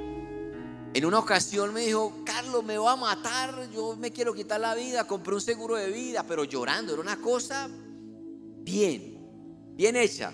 En 0.92 1.06
una 1.06 1.20
ocasión 1.20 1.72
me 1.72 1.82
dijo, 1.82 2.24
Carlos, 2.26 2.64
me 2.64 2.78
va 2.78 2.94
a 2.94 2.96
matar, 2.96 3.70
yo 3.72 3.96
me 3.96 4.12
quiero 4.12 4.34
quitar 4.34 4.60
la 4.60 4.74
vida, 4.74 5.06
compré 5.06 5.36
un 5.36 5.42
seguro 5.42 5.76
de 5.76 5.92
vida, 5.92 6.26
pero 6.28 6.44
llorando, 6.46 6.94
era 6.94 7.02
una 7.02 7.18
cosa 7.18 7.70
bien, 8.64 9.18
bien 9.76 9.96
hecha. 9.96 10.34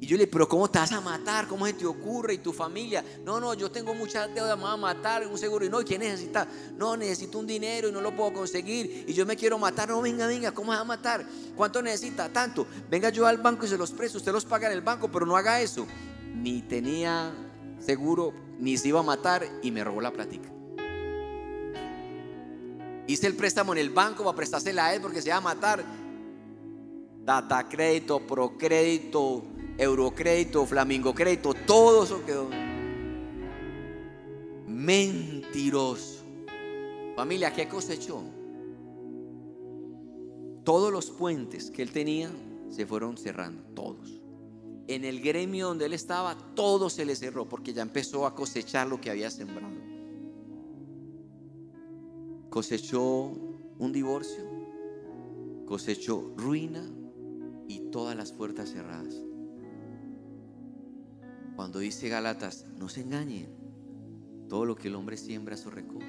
Y 0.00 0.06
yo 0.06 0.16
le 0.16 0.22
dije, 0.24 0.32
pero 0.32 0.48
¿cómo 0.48 0.70
te 0.70 0.78
vas 0.78 0.92
a 0.92 1.02
matar? 1.02 1.46
¿Cómo 1.46 1.66
se 1.66 1.74
te 1.74 1.84
ocurre? 1.84 2.32
¿Y 2.32 2.38
tu 2.38 2.54
familia? 2.54 3.04
No, 3.22 3.38
no, 3.38 3.52
yo 3.52 3.70
tengo 3.70 3.92
muchas 3.94 4.34
deudas, 4.34 4.56
me 4.56 4.62
voy 4.62 4.72
a 4.72 4.76
matar, 4.78 5.26
un 5.26 5.36
seguro. 5.36 5.66
Y 5.66 5.68
no, 5.68 5.84
¿quién 5.84 6.00
necesita? 6.00 6.48
No, 6.78 6.96
necesito 6.96 7.38
un 7.38 7.46
dinero 7.46 7.90
y 7.90 7.92
no 7.92 8.00
lo 8.00 8.16
puedo 8.16 8.32
conseguir. 8.32 9.04
Y 9.06 9.12
yo 9.12 9.26
me 9.26 9.36
quiero 9.36 9.58
matar. 9.58 9.90
No, 9.90 10.00
venga, 10.00 10.26
venga, 10.26 10.52
¿cómo 10.52 10.72
se 10.72 10.76
va 10.76 10.80
a 10.80 10.86
matar? 10.86 11.26
¿Cuánto 11.54 11.82
necesita? 11.82 12.30
Tanto. 12.30 12.66
Venga 12.88 13.10
yo 13.10 13.26
al 13.26 13.36
banco 13.36 13.66
y 13.66 13.68
se 13.68 13.76
los 13.76 13.90
presto. 13.90 14.16
Usted 14.16 14.32
los 14.32 14.46
paga 14.46 14.68
en 14.68 14.72
el 14.72 14.80
banco, 14.80 15.10
pero 15.12 15.26
no 15.26 15.36
haga 15.36 15.60
eso. 15.60 15.86
Ni 16.34 16.62
tenía 16.62 17.30
seguro 17.78 18.32
ni 18.60 18.76
se 18.76 18.88
iba 18.88 19.00
a 19.00 19.02
matar 19.02 19.46
y 19.62 19.70
me 19.70 19.82
robó 19.82 20.00
la 20.00 20.12
plática. 20.12 20.48
Hice 23.06 23.26
el 23.26 23.34
préstamo 23.34 23.72
en 23.72 23.78
el 23.78 23.90
banco 23.90 24.22
para 24.22 24.36
prestársela 24.36 24.86
a 24.86 24.94
él 24.94 25.00
porque 25.00 25.20
se 25.20 25.28
iba 25.28 25.36
a 25.36 25.40
matar. 25.40 25.84
Data 27.24 27.68
crédito, 27.68 28.20
procrédito, 28.26 29.42
eurocrédito, 29.76 30.64
flamingo 30.66 31.14
crédito, 31.14 31.54
todo 31.54 32.04
eso 32.04 32.24
quedó. 32.24 32.48
Mentiroso. 34.66 36.24
Familia, 37.16 37.52
¿qué 37.52 37.68
cosechó? 37.68 38.22
Todos 40.64 40.92
los 40.92 41.10
puentes 41.10 41.70
que 41.70 41.82
él 41.82 41.90
tenía 41.90 42.30
se 42.68 42.86
fueron 42.86 43.16
cerrando, 43.16 43.62
todos. 43.74 44.19
En 44.90 45.04
el 45.04 45.20
gremio 45.20 45.68
donde 45.68 45.86
él 45.86 45.92
estaba, 45.92 46.36
todo 46.56 46.90
se 46.90 47.04
le 47.04 47.14
cerró 47.14 47.48
porque 47.48 47.72
ya 47.72 47.82
empezó 47.82 48.26
a 48.26 48.34
cosechar 48.34 48.88
lo 48.88 49.00
que 49.00 49.08
había 49.08 49.30
sembrado. 49.30 49.76
Cosechó 52.50 53.30
un 53.78 53.92
divorcio, 53.92 54.42
cosechó 55.64 56.34
ruina 56.36 56.84
y 57.68 57.90
todas 57.92 58.16
las 58.16 58.32
puertas 58.32 58.72
cerradas. 58.72 59.14
Cuando 61.54 61.78
dice 61.78 62.08
Galatas, 62.08 62.66
no 62.76 62.88
se 62.88 63.02
engañen, 63.02 63.48
todo 64.48 64.64
lo 64.64 64.74
que 64.74 64.88
el 64.88 64.96
hombre 64.96 65.16
siembra, 65.16 65.54
eso 65.54 65.70
recoge. 65.70 66.08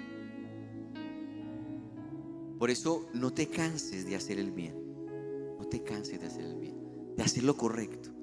Por 2.57 2.71
eso 2.71 3.07
no 3.13 3.31
te 3.31 3.45
canses 3.45 4.07
de 4.07 4.15
hacer 4.15 4.39
el 4.39 4.50
bien. 4.50 4.73
No 5.59 5.67
te 5.67 5.83
canses 5.83 6.19
de 6.19 6.25
hacer 6.25 6.45
el 6.45 6.55
bien, 6.55 7.15
de 7.15 7.21
hacer 7.21 7.43
lo 7.43 7.55
correcto. 7.55 8.21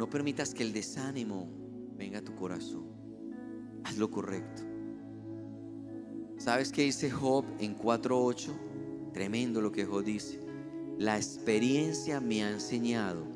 No 0.00 0.08
permitas 0.08 0.54
que 0.54 0.62
el 0.62 0.72
desánimo 0.72 1.46
venga 1.94 2.20
a 2.20 2.24
tu 2.24 2.34
corazón. 2.34 2.86
Haz 3.84 3.98
lo 3.98 4.10
correcto. 4.10 4.62
¿Sabes 6.38 6.72
qué 6.72 6.84
dice 6.84 7.10
Job 7.10 7.44
en 7.58 7.76
4.8? 7.76 9.12
Tremendo 9.12 9.60
lo 9.60 9.70
que 9.70 9.84
Job 9.84 10.02
dice. 10.02 10.40
La 10.96 11.18
experiencia 11.18 12.18
me 12.18 12.42
ha 12.42 12.50
enseñado. 12.50 13.26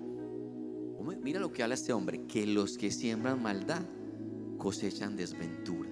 Mira 1.22 1.38
lo 1.38 1.52
que 1.52 1.62
habla 1.62 1.74
este 1.74 1.92
hombre, 1.92 2.24
que 2.24 2.46
los 2.46 2.78
que 2.78 2.90
siembran 2.90 3.42
maldad 3.42 3.82
cosechan 4.56 5.16
desventura. 5.16 5.90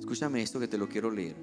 Escúchame 0.00 0.42
esto 0.42 0.58
que 0.58 0.66
te 0.66 0.76
lo 0.76 0.88
quiero 0.88 1.08
leer. 1.08 1.36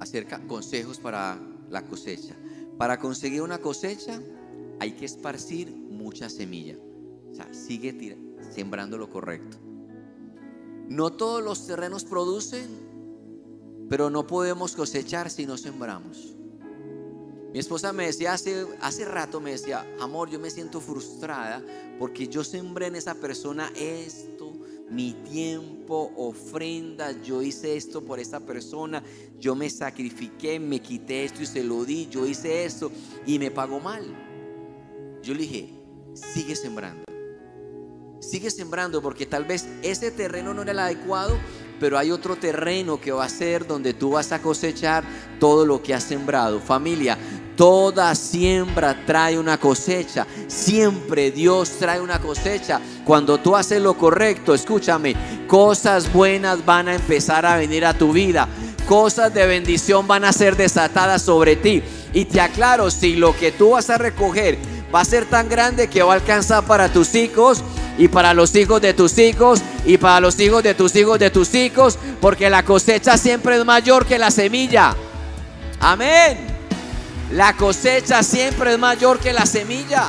Acerca 0.00 0.40
consejos 0.46 0.98
para 0.98 1.38
la 1.68 1.84
cosecha. 1.84 2.34
Para 2.78 2.98
conseguir 2.98 3.42
una 3.42 3.58
cosecha 3.58 4.22
hay 4.80 4.92
que 4.92 5.04
esparcir 5.04 5.70
mucha 5.70 6.28
semilla. 6.30 6.76
O 7.30 7.34
sea, 7.34 7.52
sigue 7.52 8.18
sembrando 8.50 8.98
lo 8.98 9.10
correcto. 9.10 9.58
No 10.88 11.10
todos 11.10 11.42
los 11.42 11.66
terrenos 11.66 12.04
producen, 12.04 12.66
pero 13.88 14.10
no 14.10 14.26
podemos 14.26 14.74
cosechar 14.74 15.30
si 15.30 15.46
no 15.46 15.56
sembramos. 15.56 16.34
Mi 17.52 17.58
esposa 17.58 17.92
me 17.92 18.06
decía 18.06 18.34
hace, 18.34 18.66
hace 18.80 19.04
rato, 19.06 19.40
me 19.40 19.52
decía, 19.52 19.86
amor, 20.00 20.28
yo 20.28 20.38
me 20.38 20.50
siento 20.50 20.80
frustrada 20.80 21.62
porque 21.98 22.28
yo 22.28 22.44
sembré 22.44 22.86
en 22.86 22.96
esa 22.96 23.14
persona 23.14 23.72
esto, 23.74 24.52
mi 24.90 25.12
tiempo, 25.12 26.12
ofrenda, 26.16 27.12
yo 27.22 27.40
hice 27.42 27.76
esto 27.76 28.04
por 28.04 28.20
esa 28.20 28.40
persona, 28.40 29.02
yo 29.38 29.54
me 29.54 29.70
sacrifiqué, 29.70 30.60
me 30.60 30.80
quité 30.80 31.24
esto 31.24 31.42
y 31.42 31.46
se 31.46 31.64
lo 31.64 31.84
di, 31.84 32.06
yo 32.08 32.26
hice 32.26 32.64
esto 32.64 32.92
y 33.26 33.38
me 33.38 33.50
pagó 33.50 33.80
mal. 33.80 34.27
Yo 35.22 35.34
le 35.34 35.40
dije, 35.40 35.68
sigue 36.14 36.54
sembrando. 36.54 37.04
Sigue 38.20 38.50
sembrando 38.50 39.00
porque 39.00 39.26
tal 39.26 39.44
vez 39.44 39.68
ese 39.82 40.10
terreno 40.10 40.52
no 40.52 40.62
era 40.62 40.72
el 40.72 40.78
adecuado, 40.78 41.38
pero 41.80 41.98
hay 41.98 42.10
otro 42.10 42.36
terreno 42.36 43.00
que 43.00 43.12
va 43.12 43.24
a 43.24 43.28
ser 43.28 43.66
donde 43.66 43.94
tú 43.94 44.10
vas 44.10 44.32
a 44.32 44.42
cosechar 44.42 45.04
todo 45.38 45.64
lo 45.64 45.82
que 45.82 45.94
has 45.94 46.04
sembrado. 46.04 46.60
Familia, 46.60 47.16
toda 47.56 48.14
siembra 48.14 49.04
trae 49.06 49.38
una 49.38 49.58
cosecha. 49.58 50.26
Siempre 50.46 51.30
Dios 51.30 51.70
trae 51.78 52.00
una 52.00 52.20
cosecha. 52.20 52.80
Cuando 53.04 53.38
tú 53.38 53.56
haces 53.56 53.80
lo 53.80 53.96
correcto, 53.96 54.54
escúchame, 54.54 55.14
cosas 55.46 56.12
buenas 56.12 56.64
van 56.64 56.88
a 56.88 56.94
empezar 56.94 57.46
a 57.46 57.56
venir 57.56 57.86
a 57.86 57.96
tu 57.96 58.12
vida. 58.12 58.48
Cosas 58.88 59.32
de 59.34 59.46
bendición 59.46 60.06
van 60.06 60.24
a 60.24 60.32
ser 60.32 60.56
desatadas 60.56 61.22
sobre 61.22 61.56
ti. 61.56 61.82
Y 62.14 62.24
te 62.24 62.40
aclaro, 62.40 62.90
si 62.90 63.16
lo 63.16 63.36
que 63.36 63.52
tú 63.52 63.70
vas 63.70 63.90
a 63.90 63.98
recoger 63.98 64.58
va 64.94 65.00
a 65.00 65.04
ser 65.04 65.26
tan 65.26 65.48
grande 65.48 65.88
que 65.88 66.02
va 66.02 66.12
a 66.12 66.16
alcanzar 66.16 66.64
para 66.64 66.92
tus 66.92 67.14
hijos 67.14 67.62
y 67.98 68.08
para 68.08 68.32
los 68.32 68.54
hijos 68.54 68.80
de 68.80 68.94
tus 68.94 69.18
hijos 69.18 69.60
y 69.84 69.98
para 69.98 70.20
los 70.20 70.38
hijos 70.40 70.62
de 70.62 70.74
tus 70.74 70.94
hijos 70.96 71.18
de 71.18 71.30
tus 71.30 71.54
hijos, 71.54 71.98
porque 72.20 72.48
la 72.48 72.64
cosecha 72.64 73.18
siempre 73.18 73.56
es 73.56 73.64
mayor 73.64 74.06
que 74.06 74.18
la 74.18 74.30
semilla. 74.30 74.96
Amén. 75.80 76.38
La 77.32 77.54
cosecha 77.54 78.22
siempre 78.22 78.72
es 78.72 78.78
mayor 78.78 79.18
que 79.18 79.32
la 79.32 79.44
semilla. 79.44 80.08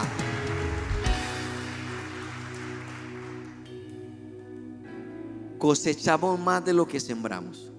Cosechamos 5.58 6.40
más 6.40 6.64
de 6.64 6.72
lo 6.72 6.88
que 6.88 7.02
sembramos, 7.02 7.74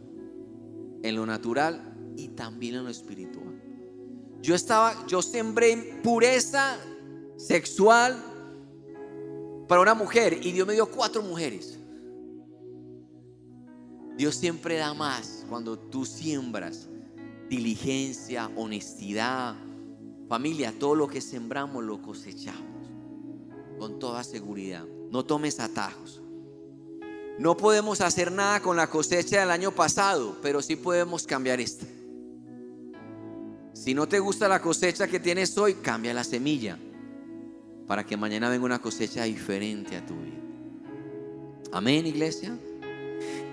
en 1.02 1.16
lo 1.16 1.24
natural 1.24 1.94
y 2.14 2.28
también 2.28 2.74
en 2.74 2.84
lo 2.84 2.90
espiritual. 2.90 3.39
Yo 4.42 4.55
estaba, 4.55 5.07
yo 5.07 5.22
sembré 5.22 6.00
pureza 6.03 6.79
sexual 7.37 8.22
para 9.68 9.83
una 9.83 9.94
mujer 9.94 10.38
y 10.42 10.53
Dios 10.53 10.66
me 10.66 10.74
dio 10.74 10.87
cuatro 10.87 11.22
mujeres. 11.22 11.79
Dios 14.16 14.35
siempre 14.35 14.76
da 14.76 14.92
más 14.94 15.44
cuando 15.48 15.79
tú 15.79 16.05
siembras 16.05 16.88
diligencia, 17.48 18.50
honestidad, 18.57 19.55
familia, 20.29 20.72
todo 20.79 20.94
lo 20.94 21.09
que 21.09 21.20
sembramos 21.20 21.83
lo 21.83 22.00
cosechamos 22.00 22.88
con 23.79 23.98
toda 23.98 24.22
seguridad. 24.22 24.85
No 25.11 25.24
tomes 25.24 25.59
atajos. 25.59 26.22
No 27.38 27.57
podemos 27.57 28.00
hacer 28.03 28.31
nada 28.31 28.61
con 28.61 28.76
la 28.76 28.88
cosecha 28.88 29.40
del 29.40 29.50
año 29.50 29.72
pasado, 29.72 30.37
pero 30.42 30.61
sí 30.61 30.76
podemos 30.76 31.26
cambiar 31.26 31.61
esta. 31.61 31.87
Si 33.82 33.94
no 33.94 34.06
te 34.06 34.18
gusta 34.18 34.46
la 34.46 34.60
cosecha 34.60 35.08
que 35.08 35.18
tienes 35.18 35.56
hoy, 35.56 35.76
cambia 35.76 36.12
la 36.12 36.22
semilla 36.22 36.78
para 37.86 38.04
que 38.04 38.14
mañana 38.14 38.50
venga 38.50 38.66
una 38.66 38.82
cosecha 38.82 39.24
diferente 39.24 39.96
a 39.96 40.04
tu 40.04 40.16
vida. 40.16 40.36
Amén, 41.72 42.06
iglesia. 42.06 42.58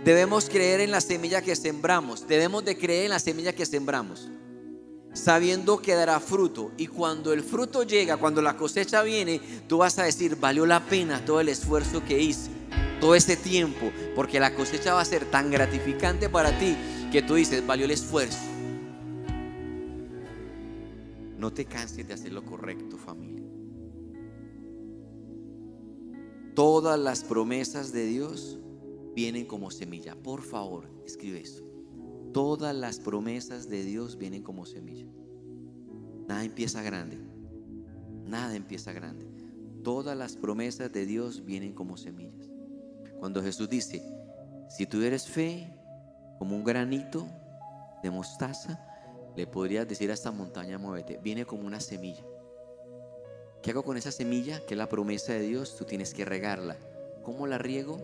Debemos 0.03 0.49
creer 0.49 0.81
en 0.81 0.91
la 0.91 0.99
semilla 0.99 1.41
que 1.41 1.55
sembramos. 1.55 2.27
Debemos 2.27 2.65
de 2.65 2.77
creer 2.77 3.05
en 3.05 3.11
la 3.11 3.19
semilla 3.19 3.55
que 3.55 3.65
sembramos. 3.65 4.27
Sabiendo 5.13 5.81
que 5.81 5.95
dará 5.95 6.19
fruto. 6.19 6.73
Y 6.75 6.87
cuando 6.87 7.31
el 7.31 7.41
fruto 7.41 7.83
llega, 7.83 8.17
cuando 8.17 8.41
la 8.41 8.57
cosecha 8.57 9.03
viene, 9.03 9.39
tú 9.69 9.77
vas 9.77 9.97
a 9.97 10.03
decir, 10.03 10.35
valió 10.35 10.65
la 10.65 10.83
pena 10.83 11.23
todo 11.23 11.39
el 11.39 11.47
esfuerzo 11.47 12.03
que 12.03 12.21
hice. 12.21 12.51
Todo 12.99 13.15
ese 13.15 13.37
tiempo. 13.37 13.93
Porque 14.13 14.41
la 14.41 14.53
cosecha 14.53 14.93
va 14.93 14.99
a 14.99 15.05
ser 15.05 15.23
tan 15.23 15.49
gratificante 15.49 16.27
para 16.27 16.59
ti 16.59 16.75
que 17.13 17.21
tú 17.21 17.35
dices, 17.35 17.65
valió 17.65 17.85
el 17.85 17.91
esfuerzo. 17.91 18.56
No 21.37 21.53
te 21.53 21.65
canses 21.65 22.07
de 22.07 22.13
hacer 22.13 22.33
lo 22.33 22.43
correcto, 22.43 22.97
familia. 22.97 23.47
Todas 26.55 26.99
las 26.99 27.23
promesas 27.23 27.91
de 27.91 28.05
Dios 28.05 28.59
vienen 29.15 29.45
como 29.45 29.69
semilla. 29.69 30.15
Por 30.15 30.41
favor, 30.41 30.89
escribe 31.05 31.41
eso. 31.41 31.63
Todas 32.33 32.75
las 32.75 32.99
promesas 32.99 33.69
de 33.69 33.83
Dios 33.83 34.17
vienen 34.17 34.41
como 34.41 34.65
semilla. 34.65 35.07
Nada 36.27 36.43
empieza 36.43 36.81
grande. 36.81 37.19
Nada 38.25 38.55
empieza 38.55 38.91
grande. 38.91 39.27
Todas 39.83 40.17
las 40.17 40.35
promesas 40.35 40.91
de 40.91 41.05
Dios 41.05 41.45
vienen 41.45 41.73
como 41.73 41.95
semillas. 41.95 42.49
Cuando 43.19 43.43
Jesús 43.43 43.69
dice, 43.69 44.01
si 44.69 44.85
tuvieres 44.85 45.27
fe 45.27 45.73
como 46.39 46.55
un 46.55 46.63
granito 46.63 47.27
de 48.03 48.11
mostaza, 48.11 48.86
le 49.37 49.45
podrías 49.45 49.87
decir 49.87 50.09
a 50.09 50.15
esta 50.15 50.31
montaña, 50.31 50.79
muévete. 50.79 51.19
Viene 51.21 51.45
como 51.45 51.67
una 51.67 51.79
semilla. 51.79 52.23
¿Qué 53.61 53.69
hago 53.69 53.83
con 53.83 53.95
esa 53.95 54.11
semilla 54.11 54.65
que 54.65 54.73
es 54.73 54.77
la 54.79 54.89
promesa 54.89 55.33
de 55.33 55.41
Dios? 55.41 55.75
Tú 55.75 55.85
tienes 55.85 56.15
que 56.15 56.25
regarla. 56.25 56.75
¿Cómo 57.21 57.45
la 57.45 57.59
riego? 57.59 57.99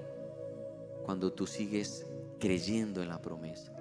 Cuando 1.04 1.34
tú 1.34 1.48
sigues 1.48 2.06
creyendo 2.40 3.02
en 3.02 3.10
la 3.10 3.20
promesa. 3.20 3.74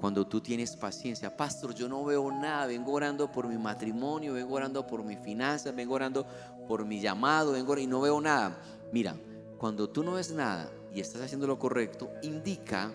Cuando 0.00 0.26
tú 0.26 0.40
tienes 0.40 0.74
paciencia. 0.74 1.36
Pastor, 1.36 1.74
yo 1.74 1.86
no 1.86 2.02
veo 2.02 2.32
nada. 2.32 2.66
Vengo 2.66 2.92
orando 2.92 3.30
por 3.30 3.46
mi 3.46 3.58
matrimonio, 3.58 4.32
vengo 4.32 4.54
orando 4.54 4.86
por 4.86 5.04
mi 5.04 5.16
finanzas, 5.16 5.76
vengo 5.76 5.96
orando 5.96 6.26
por 6.66 6.86
mi 6.86 6.98
llamado, 6.98 7.52
vengo 7.52 7.76
y 7.76 7.86
no 7.86 8.00
veo 8.00 8.22
nada. 8.22 8.58
Mira, 8.90 9.14
cuando 9.58 9.90
tú 9.90 10.02
no 10.02 10.12
ves 10.12 10.32
nada 10.32 10.70
y 10.94 11.00
estás 11.00 11.20
haciendo 11.20 11.46
lo 11.46 11.58
correcto, 11.58 12.10
indica 12.22 12.90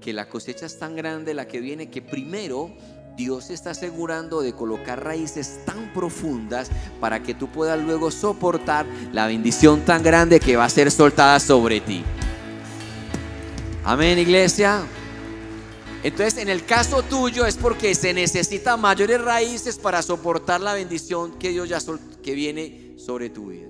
que 0.00 0.12
la 0.12 0.28
cosecha 0.28 0.66
es 0.66 0.78
tan 0.78 0.96
grande 0.96 1.34
la 1.34 1.46
que 1.46 1.60
viene 1.60 1.90
que 1.90 2.02
primero 2.02 2.72
Dios 3.16 3.50
está 3.50 3.70
asegurando 3.70 4.42
de 4.42 4.52
colocar 4.52 5.02
raíces 5.02 5.60
tan 5.64 5.92
profundas 5.92 6.70
para 7.00 7.20
que 7.22 7.34
tú 7.34 7.48
puedas 7.48 7.80
luego 7.80 8.12
soportar 8.12 8.86
la 9.12 9.26
bendición 9.26 9.80
tan 9.80 10.04
grande 10.04 10.38
que 10.38 10.56
va 10.56 10.64
a 10.64 10.70
ser 10.70 10.90
soltada 10.92 11.40
sobre 11.40 11.80
ti. 11.80 12.04
Amén, 13.84 14.18
iglesia. 14.18 14.82
Entonces, 16.04 16.38
en 16.38 16.48
el 16.48 16.64
caso 16.64 17.02
tuyo 17.02 17.44
es 17.44 17.56
porque 17.56 17.92
se 17.96 18.14
necesitan 18.14 18.80
mayores 18.80 19.20
raíces 19.20 19.78
para 19.78 20.00
soportar 20.00 20.60
la 20.60 20.74
bendición 20.74 21.32
que 21.38 21.48
Dios 21.48 21.68
ya 21.68 21.80
que 22.22 22.34
viene 22.34 22.94
sobre 22.98 23.30
tu 23.30 23.46
vida. 23.46 23.68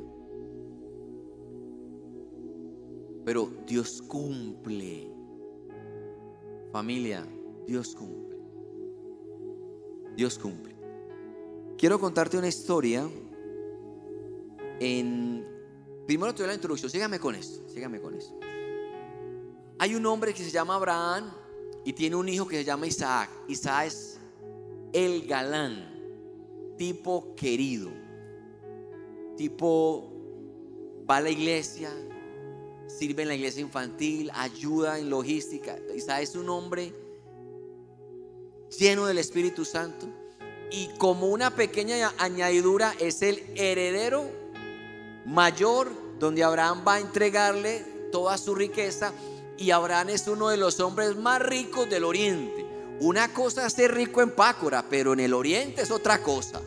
Pero 3.25 3.51
Dios 3.67 4.03
cumple. 4.07 5.08
Familia, 6.73 7.27
Dios 7.67 7.95
cumple. 7.95 8.37
Dios 10.17 10.39
cumple. 10.39 10.75
Quiero 11.77 11.99
contarte 11.99 12.37
una 12.37 12.49
historia. 12.49 13.09
En 14.81 15.47
primero 16.07 16.35
te 16.35 16.43
doy 16.43 16.49
la 16.49 16.55
introducción. 16.55 16.91
Sígame 16.91 17.19
con 17.19 17.35
esto. 17.35 17.69
Sígame 17.69 18.01
con 18.01 18.15
esto. 18.15 18.39
Hay 19.79 19.95
un 19.95 20.05
hombre 20.07 20.35
que 20.35 20.43
se 20.43 20.51
llama 20.51 20.75
Abraham 20.75 21.31
y 21.85 21.93
tiene 21.93 22.17
un 22.17 22.29
hijo 22.29 22.47
que 22.47 22.57
se 22.57 22.65
llama 22.65 22.87
Isaac. 22.87 23.31
Isaac 23.47 23.87
es 23.87 24.19
el 24.93 25.27
galán, 25.27 25.87
tipo 26.77 27.35
querido, 27.37 27.91
tipo 29.37 30.13
va 31.09 31.19
a 31.19 31.21
la 31.21 31.31
iglesia, 31.31 31.91
sirve 32.89 33.23
en 33.23 33.29
la 33.29 33.35
iglesia 33.35 33.61
infantil, 33.61 34.31
ayuda 34.35 34.99
en 34.99 35.11
logística. 35.11 35.79
Isaac 35.95 36.23
es 36.23 36.35
un 36.35 36.49
hombre 36.49 36.93
lleno 38.77 39.07
del 39.07 39.19
Espíritu 39.19 39.65
Santo 39.65 40.07
y 40.71 40.89
como 40.99 41.29
una 41.29 41.55
pequeña 41.55 42.13
añadidura 42.19 42.95
es 42.99 43.23
el 43.23 43.43
heredero 43.55 44.29
mayor 45.25 45.91
donde 46.19 46.43
Abraham 46.43 46.85
va 46.87 46.95
a 46.95 47.01
entregarle 47.01 47.85
toda 48.11 48.37
su 48.39 48.55
riqueza 48.55 49.13
y 49.57 49.71
Abraham 49.71 50.11
es 50.11 50.27
uno 50.29 50.49
de 50.49 50.57
los 50.57 50.81
hombres 50.81 51.17
más 51.17 51.41
ricos 51.41 51.89
del 51.89 52.05
oriente. 52.05 52.65
Una 53.01 53.33
cosa 53.33 53.67
es 53.67 53.73
ser 53.73 53.95
rico 53.95 54.23
en 54.23 54.31
Pácora, 54.31 54.85
pero 54.89 55.13
en 55.13 55.21
el 55.21 55.35
oriente 55.35 55.83
es 55.83 55.91
otra 55.91 56.23
cosa. 56.23 56.61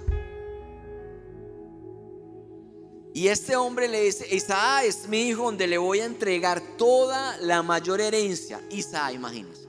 Y 3.13 3.27
este 3.27 3.55
hombre 3.57 3.87
le 3.89 4.03
dice, 4.03 4.25
Isaac 4.33 4.85
es 4.85 5.07
mi 5.09 5.27
hijo 5.27 5.43
donde 5.43 5.67
le 5.67 5.77
voy 5.77 5.99
a 5.99 6.05
entregar 6.05 6.61
toda 6.77 7.37
la 7.39 7.61
mayor 7.61 7.99
herencia. 7.99 8.61
Isaac, 8.69 9.13
imagínense. 9.13 9.67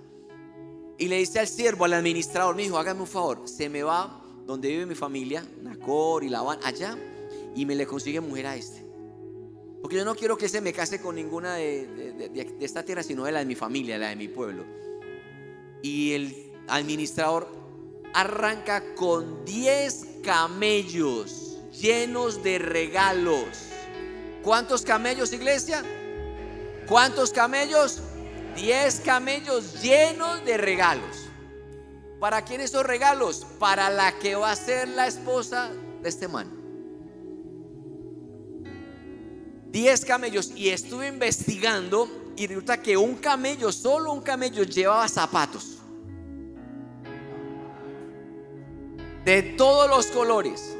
Y 0.98 1.08
le 1.08 1.16
dice 1.18 1.40
al 1.40 1.48
siervo, 1.48 1.84
al 1.84 1.94
administrador, 1.94 2.54
mi 2.54 2.64
hijo, 2.64 2.78
hágame 2.78 3.00
un 3.00 3.06
favor, 3.08 3.48
se 3.48 3.68
me 3.68 3.82
va 3.82 4.20
donde 4.46 4.68
vive 4.68 4.86
mi 4.86 4.94
familia, 4.94 5.44
Nacor 5.62 6.22
y 6.22 6.28
Labán, 6.28 6.58
allá, 6.62 6.96
y 7.56 7.66
me 7.66 7.74
le 7.74 7.86
consigue 7.86 8.20
mujer 8.20 8.46
a 8.46 8.56
este. 8.56 8.84
Porque 9.80 9.96
yo 9.96 10.04
no 10.04 10.14
quiero 10.14 10.36
que 10.36 10.48
se 10.48 10.60
me 10.60 10.72
case 10.72 11.00
con 11.00 11.16
ninguna 11.16 11.54
de, 11.56 11.86
de- 11.88 12.28
de- 12.28 12.56
esta 12.64 12.84
tierra, 12.84 13.02
sino 13.02 13.24
de 13.24 13.32
la 13.32 13.40
de 13.40 13.46
mi 13.46 13.56
familia, 13.56 13.98
la 13.98 14.08
de 14.10 14.16
mi 14.16 14.28
pueblo. 14.28 14.64
Y 15.82 16.12
el 16.12 16.52
administrador 16.68 17.48
arranca 18.14 18.94
con 18.94 19.44
10 19.44 20.06
camellos 20.22 21.51
llenos 21.72 22.42
de 22.42 22.58
regalos. 22.58 23.46
¿Cuántos 24.42 24.82
camellos, 24.82 25.32
iglesia? 25.32 25.82
¿Cuántos 26.86 27.30
camellos? 27.30 28.00
10 28.56 29.00
camellos 29.00 29.80
llenos 29.82 30.44
de 30.44 30.56
regalos. 30.58 31.28
¿Para 32.20 32.42
quién 32.42 32.60
esos 32.60 32.84
regalos? 32.84 33.46
Para 33.58 33.90
la 33.90 34.18
que 34.18 34.34
va 34.34 34.50
a 34.50 34.56
ser 34.56 34.88
la 34.88 35.06
esposa 35.06 35.70
de 36.02 36.08
este 36.08 36.28
man. 36.28 36.62
10 39.70 40.04
camellos 40.04 40.52
y 40.54 40.68
estuve 40.68 41.08
investigando 41.08 42.34
y 42.36 42.46
resulta 42.46 42.82
que 42.82 42.96
un 42.96 43.14
camello, 43.16 43.72
solo 43.72 44.12
un 44.12 44.20
camello 44.20 44.64
llevaba 44.64 45.08
zapatos. 45.08 45.78
De 49.24 49.42
todos 49.56 49.88
los 49.88 50.06
colores. 50.06 50.76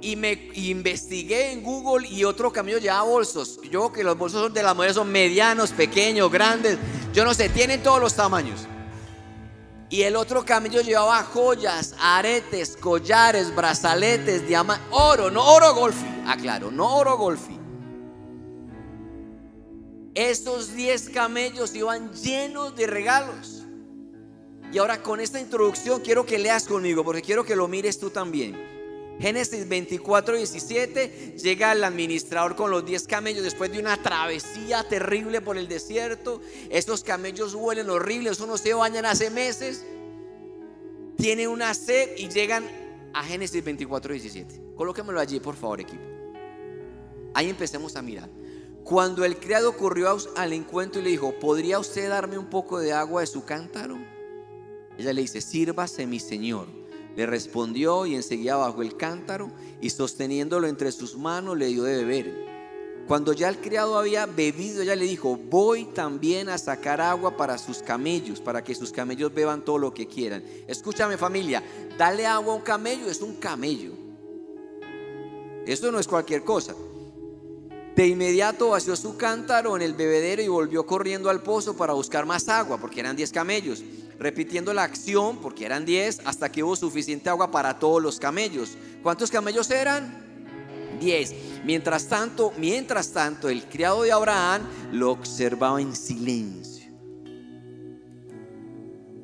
Y 0.00 0.14
me 0.16 0.50
investigué 0.54 1.52
en 1.52 1.62
Google 1.62 2.08
y 2.08 2.24
otro 2.24 2.52
camello 2.52 2.78
llevaba 2.78 3.02
bolsos. 3.02 3.60
Yo 3.70 3.92
que 3.92 4.04
los 4.04 4.16
bolsos 4.16 4.54
de 4.54 4.62
las 4.62 4.74
mujeres 4.74 4.94
son 4.94 5.10
medianos, 5.10 5.72
pequeños, 5.72 6.30
grandes. 6.30 6.78
Yo 7.12 7.24
no 7.24 7.34
sé, 7.34 7.48
tienen 7.48 7.82
todos 7.82 8.00
los 8.00 8.14
tamaños. 8.14 8.66
Y 9.90 10.02
el 10.02 10.16
otro 10.16 10.44
camello 10.44 10.82
llevaba 10.82 11.22
joyas, 11.22 11.94
aretes, 11.98 12.76
collares, 12.76 13.54
brazaletes, 13.54 14.46
diamantes, 14.46 14.86
oro, 14.90 15.30
no 15.30 15.44
oro 15.44 15.74
golfi, 15.74 16.06
aclaro, 16.26 16.70
no 16.70 16.96
oro 16.96 17.16
golfi. 17.16 17.58
Esos 20.14 20.74
10 20.74 21.10
camellos 21.10 21.74
iban 21.74 22.12
llenos 22.12 22.76
de 22.76 22.86
regalos. 22.86 23.64
Y 24.70 24.78
ahora 24.78 25.02
con 25.02 25.20
esta 25.20 25.40
introducción 25.40 26.02
quiero 26.02 26.26
que 26.26 26.38
leas 26.38 26.64
conmigo, 26.64 27.02
porque 27.02 27.22
quiero 27.22 27.44
que 27.44 27.56
lo 27.56 27.66
mires 27.66 27.98
tú 27.98 28.10
también. 28.10 28.77
Génesis 29.20 29.68
24, 29.68 30.36
17, 30.36 31.34
llega 31.42 31.72
el 31.72 31.82
administrador 31.82 32.54
con 32.54 32.70
los 32.70 32.86
10 32.86 33.08
camellos 33.08 33.42
después 33.42 33.72
de 33.72 33.80
una 33.80 34.00
travesía 34.00 34.84
terrible 34.88 35.40
por 35.40 35.58
el 35.58 35.66
desierto. 35.66 36.40
Estos 36.70 37.02
camellos 37.02 37.54
huelen 37.54 37.90
horribles, 37.90 38.32
eso 38.32 38.46
no 38.46 38.56
se 38.56 38.74
bañan 38.74 39.06
hace 39.06 39.30
meses. 39.30 39.84
Tienen 41.16 41.48
una 41.48 41.74
sed 41.74 42.16
y 42.16 42.28
llegan 42.28 42.64
a 43.12 43.24
Génesis 43.24 43.64
24, 43.64 44.12
17. 44.12 44.60
Colóquemelo 44.76 45.18
allí, 45.18 45.40
por 45.40 45.56
favor, 45.56 45.80
equipo. 45.80 46.04
Ahí 47.34 47.50
empecemos 47.50 47.96
a 47.96 48.02
mirar. 48.02 48.30
Cuando 48.84 49.24
el 49.24 49.36
criado 49.36 49.76
corrió 49.76 50.16
al 50.36 50.52
encuentro 50.52 51.00
y 51.00 51.04
le 51.04 51.10
dijo, 51.10 51.34
¿podría 51.40 51.80
usted 51.80 52.08
darme 52.08 52.38
un 52.38 52.46
poco 52.46 52.78
de 52.78 52.92
agua 52.92 53.22
de 53.22 53.26
su 53.26 53.44
cántaro? 53.44 53.98
Ella 54.96 55.12
le 55.12 55.22
dice, 55.22 55.40
sírvase 55.40 56.06
mi 56.06 56.20
señor. 56.20 56.77
Le 57.18 57.26
respondió 57.26 58.06
y 58.06 58.14
enseguida 58.14 58.54
bajó 58.54 58.80
el 58.80 58.96
cántaro 58.96 59.50
y 59.80 59.90
sosteniéndolo 59.90 60.68
entre 60.68 60.92
sus 60.92 61.16
manos 61.16 61.58
le 61.58 61.66
dio 61.66 61.82
de 61.82 61.96
beber. 61.96 62.46
Cuando 63.08 63.32
ya 63.32 63.48
el 63.48 63.58
criado 63.58 63.98
había 63.98 64.26
bebido, 64.26 64.82
ella 64.82 64.94
le 64.94 65.04
dijo, 65.04 65.36
voy 65.36 65.86
también 65.86 66.48
a 66.48 66.58
sacar 66.58 67.00
agua 67.00 67.36
para 67.36 67.58
sus 67.58 67.78
camellos, 67.78 68.40
para 68.40 68.62
que 68.62 68.72
sus 68.72 68.92
camellos 68.92 69.34
beban 69.34 69.64
todo 69.64 69.78
lo 69.78 69.92
que 69.92 70.06
quieran. 70.06 70.44
Escúchame 70.68 71.16
familia, 71.16 71.60
dale 71.98 72.24
agua 72.24 72.52
a 72.52 72.56
un 72.56 72.62
camello, 72.62 73.10
es 73.10 73.20
un 73.20 73.34
camello. 73.34 73.94
Eso 75.66 75.90
no 75.90 75.98
es 75.98 76.06
cualquier 76.06 76.44
cosa. 76.44 76.76
De 77.96 78.06
inmediato 78.06 78.68
vació 78.68 78.94
su 78.94 79.16
cántaro 79.16 79.74
en 79.74 79.82
el 79.82 79.94
bebedero 79.94 80.40
y 80.40 80.46
volvió 80.46 80.86
corriendo 80.86 81.30
al 81.30 81.42
pozo 81.42 81.76
para 81.76 81.94
buscar 81.94 82.26
más 82.26 82.48
agua, 82.48 82.78
porque 82.78 83.00
eran 83.00 83.16
10 83.16 83.32
camellos. 83.32 83.82
Repitiendo 84.18 84.74
la 84.74 84.82
acción, 84.82 85.38
porque 85.38 85.64
eran 85.64 85.84
10, 85.84 86.22
hasta 86.24 86.50
que 86.50 86.62
hubo 86.62 86.74
suficiente 86.76 87.30
agua 87.30 87.50
para 87.50 87.78
todos 87.78 88.02
los 88.02 88.18
camellos. 88.18 88.76
¿Cuántos 89.02 89.30
camellos 89.30 89.70
eran? 89.70 90.26
10. 91.00 91.34
Mientras 91.64 92.08
tanto, 92.08 92.52
mientras 92.58 93.12
tanto, 93.12 93.48
el 93.48 93.64
criado 93.64 94.02
de 94.02 94.12
Abraham 94.12 94.62
lo 94.92 95.12
observaba 95.12 95.80
en 95.80 95.94
silencio 95.94 96.78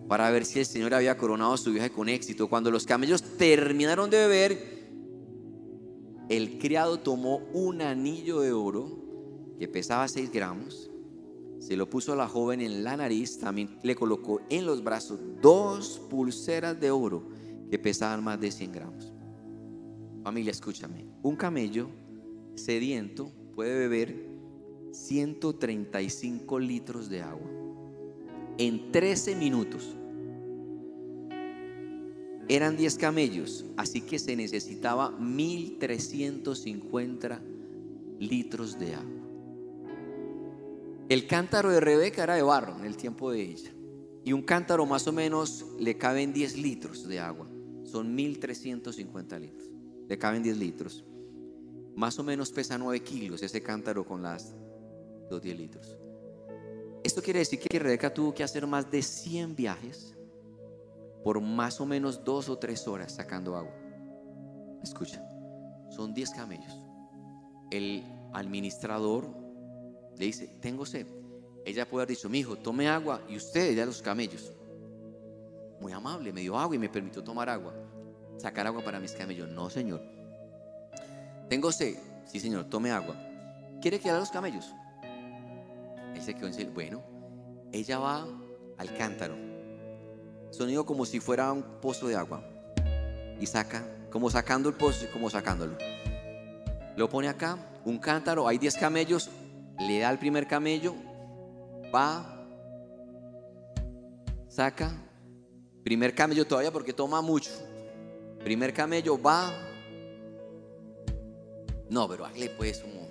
para 0.09 0.31
ver 0.31 0.45
si 0.45 0.61
el 0.61 0.67
Señor 0.67 0.95
había 0.95 1.17
coronado 1.17 1.57
su 1.57 1.73
viaje 1.73 1.91
con 1.91 2.09
éxito. 2.09 2.49
Cuando 2.49 2.71
los 2.71 2.87
camellos 2.87 3.23
terminaron 3.37 4.11
de 4.11 4.19
beber, 4.19 4.75
el 6.29 6.59
criado 6.59 7.01
tomó 7.01 7.39
un 7.53 7.83
anillo 7.83 8.41
de 8.41 8.53
oro 8.53 8.97
que 9.59 9.69
pesaba 9.69 10.07
6 10.09 10.31
gramos, 10.33 10.91
se 11.65 11.77
lo 11.79 11.89
puso 11.89 12.13
a 12.13 12.17
la 12.17 12.29
joven 12.29 12.61
en 12.61 12.85
la 12.85 12.95
nariz, 12.95 13.39
también 13.39 13.79
le 13.83 13.97
colocó 13.97 14.43
en 14.51 14.67
los 14.67 14.85
brazos 14.85 15.19
dos 15.41 15.99
pulseras 16.11 16.79
de 16.79 16.91
oro 16.91 17.27
que 17.71 17.79
pesaban 17.79 18.23
más 18.23 18.39
de 18.39 18.51
100 18.51 18.71
gramos. 18.71 19.15
Familia, 20.23 20.51
escúchame, 20.51 21.07
un 21.23 21.37
camello 21.37 21.89
sediento 22.55 23.33
puede 23.55 23.79
beber 23.79 24.29
135 24.93 26.59
litros 26.59 27.09
de 27.09 27.23
agua 27.23 27.51
en 28.59 28.93
13 28.93 29.35
minutos. 29.35 29.97
Eran 32.47 32.77
10 32.77 32.99
camellos, 32.99 33.65
así 33.79 34.03
que 34.03 34.19
se 34.19 34.37
necesitaba 34.37 35.13
1350 35.13 37.41
litros 38.19 38.79
de 38.79 38.97
agua. 38.97 39.24
El 41.09 41.27
cántaro 41.27 41.71
de 41.71 41.81
Rebeca 41.81 42.23
era 42.23 42.35
de 42.35 42.43
barro 42.43 42.77
en 42.79 42.87
el 42.87 42.97
tiempo 42.97 43.31
de 43.31 43.43
ella. 43.43 43.71
Y 44.25 44.33
un 44.33 44.43
cántaro 44.43 44.87
más 44.87 45.07
o 45.07 45.13
menos 45.13 45.67
le 45.79 45.99
caben 45.99 46.33
10 46.33 46.57
litros 46.57 47.07
de 47.07 47.21
agua. 47.21 47.47
Son 47.85 48.15
1350 48.15 49.39
litros. 49.39 49.69
Le 50.09 50.19
caben 50.19 50.43
10 50.43 50.57
litros. 50.57 51.05
Más 51.95 52.19
o 52.19 52.25
menos 52.25 52.51
pesa 52.51 52.79
9 52.79 53.01
kilos 53.01 53.43
ese 53.43 53.63
cántaro 53.63 54.07
con 54.07 54.23
las, 54.23 54.55
los 55.31 55.43
10 55.43 55.59
litros. 55.59 55.99
Esto 57.03 57.21
quiere 57.21 57.41
decir 57.41 57.59
que 57.59 57.79
Rebeca 57.79 58.13
tuvo 58.13 58.33
que 58.33 58.43
hacer 58.43 58.67
más 58.67 58.91
de 58.91 59.03
100 59.03 59.55
viajes 59.55 60.15
por 61.23 61.39
más 61.41 61.81
o 61.81 61.87
menos 61.87 62.25
dos 62.25 62.49
o 62.49 62.57
tres 62.57 62.89
horas 62.89 63.13
sacando 63.13 63.57
agua. 63.57 63.75
Escucha, 64.83 65.23
son 65.91 66.15
10 66.15 66.31
camellos. 66.31 66.81
El 67.71 68.05
administrador 68.33 69.44
le 70.17 70.27
dice, 70.27 70.57
tengo 70.61 70.87
sed. 70.87 71.07
Ella 71.65 71.89
puede 71.89 72.03
haber 72.03 72.17
dicho, 72.17 72.29
mi 72.29 72.41
hijo, 72.41 72.57
tome 72.57 72.89
agua 72.89 73.23
y 73.29 73.37
usted 73.37 73.75
ya 73.75 73.87
los 73.87 74.03
camellos. 74.03 74.53
Muy 75.81 75.93
amable, 75.93 76.33
me 76.33 76.41
dio 76.41 76.59
agua 76.59 76.77
y 76.77 76.79
me 76.79 76.89
permitió 76.89 77.23
tomar 77.23 77.49
agua. 77.49 77.75
Sacar 78.37 78.67
agua 78.67 78.85
para 78.85 79.01
mis 79.01 79.13
camellos. 79.13 79.49
No, 79.49 79.71
señor. 79.71 80.03
Tengo 81.49 81.73
sed. 81.73 81.97
Sí, 82.27 82.41
señor, 82.41 82.65
tome 82.67 82.91
agua. 82.91 83.17
¿Quiere 83.81 83.99
que 83.99 84.11
haga 84.11 84.21
los 84.21 84.31
camellos? 84.31 84.73
Él 86.15 86.23
se 86.23 86.35
quedó 86.35 86.47
en. 86.49 86.75
Bueno, 86.75 87.03
ella 87.73 87.99
va 87.99 88.27
al 88.79 88.95
cántaro. 88.97 89.37
Sonido 90.51 90.87
como 90.87 91.05
si 91.05 91.21
fuera 91.21 91.53
un 91.53 91.63
pozo 91.81 92.09
de 92.09 92.17
agua. 92.17 92.43
Y 93.41 93.47
saca, 93.47 93.85
como 94.11 94.31
sacando 94.31 94.69
el 94.69 94.75
pozo, 94.77 95.07
como 95.13 95.29
sacándolo. 95.29 95.77
Lo 96.97 97.09
pone 97.09 97.29
acá, 97.29 97.59
un 97.85 97.99
cántaro, 97.99 98.47
hay 98.47 98.59
10 98.59 98.77
camellos, 98.77 99.29
le 99.79 99.99
da 100.01 100.09
al 100.09 100.19
primer 100.19 100.47
camello, 100.47 100.95
va, 101.95 102.47
saca, 104.49 104.93
primer 105.83 106.15
camello 106.15 106.47
todavía 106.47 106.71
porque 106.71 106.93
toma 106.93 107.21
mucho. 107.21 107.51
Primer 108.43 108.75
camello 108.75 109.21
va. 109.21 109.53
No, 111.89 112.09
pero 112.09 112.27
hazle 112.27 112.51
pues 112.51 112.81
como, 112.81 113.09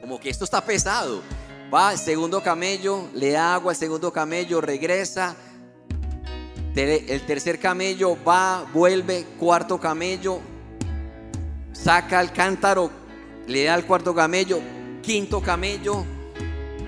como 0.00 0.18
que 0.18 0.30
esto 0.30 0.44
está 0.44 0.64
pesado. 0.64 1.20
Va 1.72 1.92
el 1.92 1.98
segundo 1.98 2.42
camello, 2.42 3.08
le 3.14 3.32
da 3.32 3.54
agua 3.54 3.72
al 3.72 3.76
segundo 3.76 4.12
camello, 4.12 4.60
regresa. 4.60 5.36
El 6.74 7.24
tercer 7.24 7.60
camello 7.60 8.16
va, 8.24 8.66
vuelve, 8.72 9.24
cuarto 9.38 9.78
camello, 9.78 10.40
saca 11.72 12.20
el 12.20 12.32
cántaro, 12.32 12.90
le 13.46 13.64
da 13.64 13.74
al 13.74 13.86
cuarto 13.86 14.12
camello, 14.12 14.60
quinto 15.04 15.42
camello, 15.42 16.06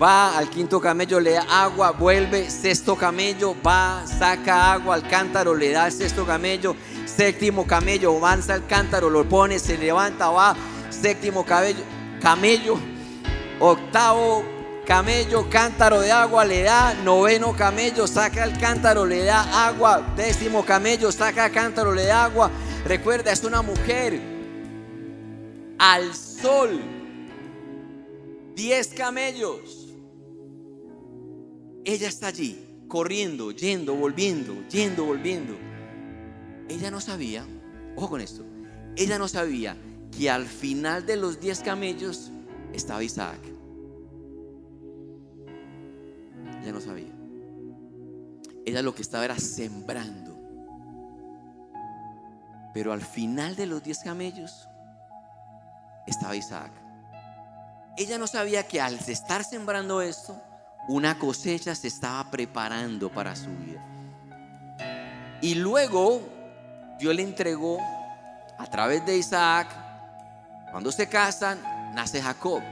va 0.01 0.39
al 0.39 0.49
quinto 0.49 0.81
camello, 0.81 1.21
le 1.21 1.33
da 1.33 1.65
agua, 1.65 1.91
vuelve, 1.91 2.49
sexto 2.49 2.97
camello, 2.97 3.55
va, 3.63 4.05
saca 4.07 4.73
agua 4.73 4.95
al 4.95 5.07
cántaro, 5.07 5.55
le 5.55 5.71
da 5.71 5.85
al 5.85 5.93
sexto 5.93 6.25
camello, 6.25 6.75
séptimo 7.05 7.67
camello, 7.67 8.17
avanza 8.17 8.55
al 8.55 8.67
cántaro, 8.67 9.11
lo 9.11 9.29
pone, 9.29 9.59
se 9.59 9.77
levanta, 9.77 10.31
va, 10.31 10.57
séptimo 10.89 11.45
camello, 11.45 11.83
camello, 12.23 12.79
octavo 13.61 14.45
camello, 14.87 15.51
cántaro 15.51 16.01
de 16.01 16.11
agua, 16.11 16.45
le 16.47 16.63
da, 16.63 16.95
noveno 17.05 17.55
camello, 17.55 18.07
saca 18.07 18.45
el 18.45 18.59
cántaro, 18.59 19.05
le 19.05 19.25
da 19.25 19.67
agua, 19.67 20.15
décimo 20.17 20.65
camello, 20.65 21.13
saca 21.13 21.47
el 21.47 21.53
cántaro, 21.53 21.93
le 21.93 22.07
da 22.07 22.25
agua. 22.25 22.51
Recuerda, 22.85 23.33
es 23.33 23.43
una 23.45 23.63
mujer 23.63 24.21
al 25.79 26.15
sol, 26.15 26.96
diez 28.57 28.89
camellos. 28.89 29.95
Ella 31.85 32.09
está 32.09 32.29
allí, 32.29 32.59
corriendo, 32.89 33.53
yendo, 33.53 33.95
volviendo, 33.95 34.67
yendo, 34.69 35.05
volviendo. 35.05 35.55
Ella 36.69 36.91
no 36.91 37.01
sabía, 37.01 37.47
ojo 37.95 38.09
con 38.09 38.21
esto, 38.21 38.45
ella 38.97 39.19
no 39.19 39.29
sabía 39.29 39.77
que 40.11 40.31
al 40.31 40.47
final 40.47 41.05
de 41.05 41.17
los 41.17 41.39
diez 41.39 41.61
camellos 41.61 42.33
estaba 42.73 43.05
Isaac. 43.05 43.39
Ella 46.63 46.73
no 46.73 46.81
sabía. 46.81 47.13
Ella 48.65 48.83
lo 48.83 48.95
que 48.95 49.03
estaba 49.03 49.25
era 49.25 49.39
sembrando. 49.39 50.35
Pero 52.75 52.93
al 52.93 53.03
final 53.03 53.55
de 53.55 53.67
los 53.67 53.83
diez 53.85 53.99
camellos 54.01 54.67
estaba 56.07 56.35
Isaac. 56.35 56.86
Ella 57.97 58.19
no 58.19 58.27
sabía 58.27 58.67
que 58.67 58.81
al 58.81 58.99
estar 59.07 59.43
sembrando 59.43 60.03
esto, 60.03 60.37
una 60.89 61.19
cosecha 61.19 61.75
se 61.75 61.89
estaba 61.89 62.31
preparando 62.31 63.11
para 63.11 63.35
su 63.35 63.49
vida. 63.49 63.83
Y 65.41 65.55
luego 65.55 66.21
Dios 66.99 67.15
le 67.15 67.23
entregó 67.23 67.79
a 68.59 68.67
través 68.67 69.05
de 69.07 69.17
Isaac, 69.17 69.69
cuando 70.71 70.93
se 70.93 71.09
casan, 71.09 71.59
nace 71.95 72.21
Jacob. 72.21 72.63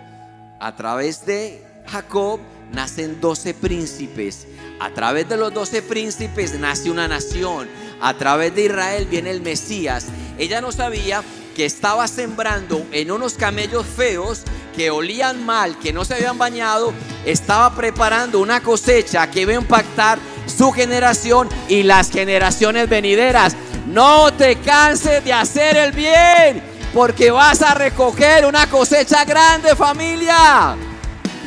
A 0.61 0.77
través 0.77 1.25
de 1.25 1.65
Jacob 1.87 2.41
nacen 2.73 3.21
doce 3.21 3.55
príncipes. 3.55 4.47
A 4.79 4.91
través 4.91 5.27
de 5.29 5.39
los 5.39 5.55
doce 5.55 5.81
príncipes 5.81 6.59
nace 6.59 6.91
una 6.91 7.09
nación. 7.09 7.69
A 8.03 8.13
través 8.15 8.55
de 8.55 8.67
Israel 8.67 9.07
viene 9.07 9.31
el 9.31 9.41
Mesías. 9.41 10.07
Ella 10.37 10.61
no 10.61 10.71
sabía 10.71 11.23
que 11.55 11.65
estaba 11.65 12.07
sembrando 12.09 12.85
en 12.93 13.11
unos 13.11 13.35
camellos 13.35 13.87
feos 13.87 14.43
que 14.75 14.91
olían 14.91 15.45
mal, 15.47 15.79
que 15.79 15.93
no 15.93 16.05
se 16.05 16.15
habían 16.15 16.37
bañado, 16.37 16.93
estaba 17.25 17.75
preparando 17.75 18.41
una 18.41 18.61
cosecha 18.61 19.31
que 19.31 19.43
iba 19.43 19.53
a 19.53 19.57
impactar 19.57 20.19
su 20.47 20.73
generación 20.73 21.49
y 21.69 21.85
las 21.85 22.11
generaciones 22.11 22.89
venideras. 22.89 23.57
No 23.87 24.33
te 24.33 24.57
canses 24.57 25.25
de 25.25 25.33
hacer 25.33 25.77
el 25.77 25.93
bien, 25.93 26.63
porque 26.93 27.31
vas 27.31 27.63
a 27.63 27.75
recoger 27.75 28.45
una 28.45 28.69
cosecha 28.69 29.25
grande 29.25 29.77
familia. 29.77 30.77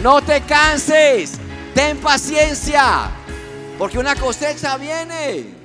No 0.02 0.22
te 0.22 0.42
canses, 0.42 1.34
ten 1.74 1.98
paciencia, 1.98 3.10
porque 3.78 3.98
una 4.00 4.16
cosecha 4.16 4.78
viene. 4.78 5.57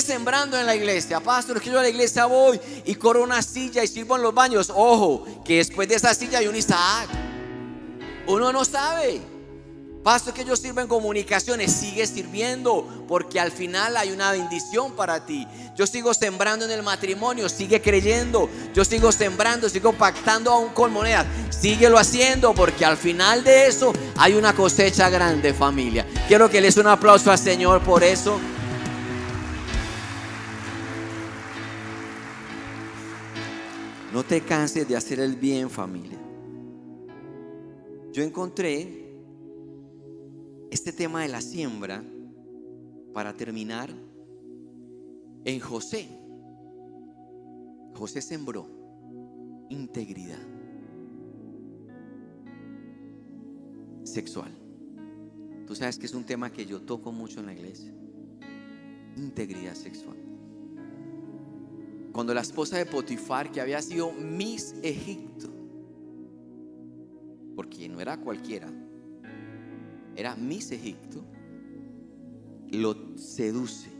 Sembrando 0.00 0.58
en 0.58 0.64
la 0.64 0.74
iglesia. 0.74 1.20
Pastor, 1.20 1.60
que 1.60 1.70
yo 1.70 1.78
a 1.78 1.82
la 1.82 1.88
iglesia 1.88 2.24
voy 2.24 2.58
y 2.86 2.94
corro 2.94 3.22
una 3.22 3.42
silla 3.42 3.84
y 3.84 3.86
sirvo 3.86 4.16
en 4.16 4.22
los 4.22 4.32
baños. 4.32 4.72
Ojo, 4.74 5.24
que 5.44 5.58
después 5.58 5.86
de 5.86 5.96
esa 5.96 6.14
silla 6.14 6.38
hay 6.38 6.46
un 6.46 6.56
Isaac. 6.56 7.08
Uno 8.26 8.52
no 8.52 8.64
sabe. 8.64 9.20
Pastor, 10.02 10.32
que 10.32 10.44
yo 10.44 10.56
sirvo 10.56 10.80
en 10.80 10.88
comunicaciones. 10.88 11.72
Sigue 11.72 12.06
sirviendo 12.06 13.04
porque 13.06 13.38
al 13.38 13.52
final 13.52 13.96
hay 13.96 14.10
una 14.10 14.32
bendición 14.32 14.92
para 14.92 15.26
ti. 15.26 15.46
Yo 15.76 15.86
sigo 15.86 16.14
sembrando 16.14 16.64
en 16.64 16.70
el 16.70 16.82
matrimonio. 16.82 17.48
Sigue 17.48 17.82
creyendo. 17.82 18.48
Yo 18.74 18.84
sigo 18.84 19.12
sembrando, 19.12 19.68
sigo 19.68 19.92
pactando 19.92 20.50
aún 20.50 20.70
con 20.70 20.90
monedas. 20.90 21.26
Síguelo 21.50 21.98
haciendo 21.98 22.54
porque 22.54 22.84
al 22.84 22.96
final 22.96 23.44
de 23.44 23.66
eso 23.66 23.92
hay 24.16 24.34
una 24.34 24.54
cosecha 24.54 25.10
grande, 25.10 25.52
familia. 25.52 26.06
Quiero 26.26 26.50
que 26.50 26.60
les 26.60 26.78
un 26.78 26.86
aplauso 26.86 27.30
al 27.30 27.38
Señor 27.38 27.82
por 27.82 28.02
eso. 28.02 28.40
No 34.12 34.22
te 34.22 34.42
canses 34.42 34.86
de 34.86 34.94
hacer 34.94 35.20
el 35.20 35.36
bien, 35.36 35.70
familia. 35.70 36.18
Yo 38.12 38.22
encontré 38.22 39.10
este 40.70 40.92
tema 40.92 41.22
de 41.22 41.28
la 41.28 41.40
siembra 41.40 42.04
para 43.14 43.34
terminar 43.34 43.88
en 45.46 45.60
José. 45.60 46.08
José 47.94 48.20
sembró 48.20 48.68
integridad 49.70 50.42
sexual. 54.04 54.52
Tú 55.66 55.74
sabes 55.74 55.98
que 55.98 56.04
es 56.04 56.12
un 56.12 56.24
tema 56.24 56.52
que 56.52 56.66
yo 56.66 56.82
toco 56.82 57.12
mucho 57.12 57.40
en 57.40 57.46
la 57.46 57.54
iglesia. 57.54 57.94
Integridad 59.16 59.74
sexual 59.74 60.31
cuando 62.12 62.34
la 62.34 62.42
esposa 62.42 62.76
de 62.76 62.84
Potifar, 62.84 63.50
que 63.50 63.60
había 63.60 63.80
sido 63.80 64.12
Miss 64.12 64.74
Egipto, 64.82 65.48
porque 67.56 67.88
no 67.88 68.00
era 68.00 68.20
cualquiera, 68.20 68.70
era 70.14 70.36
Miss 70.36 70.72
Egipto, 70.72 71.24
lo 72.70 73.16
seduce, 73.16 73.90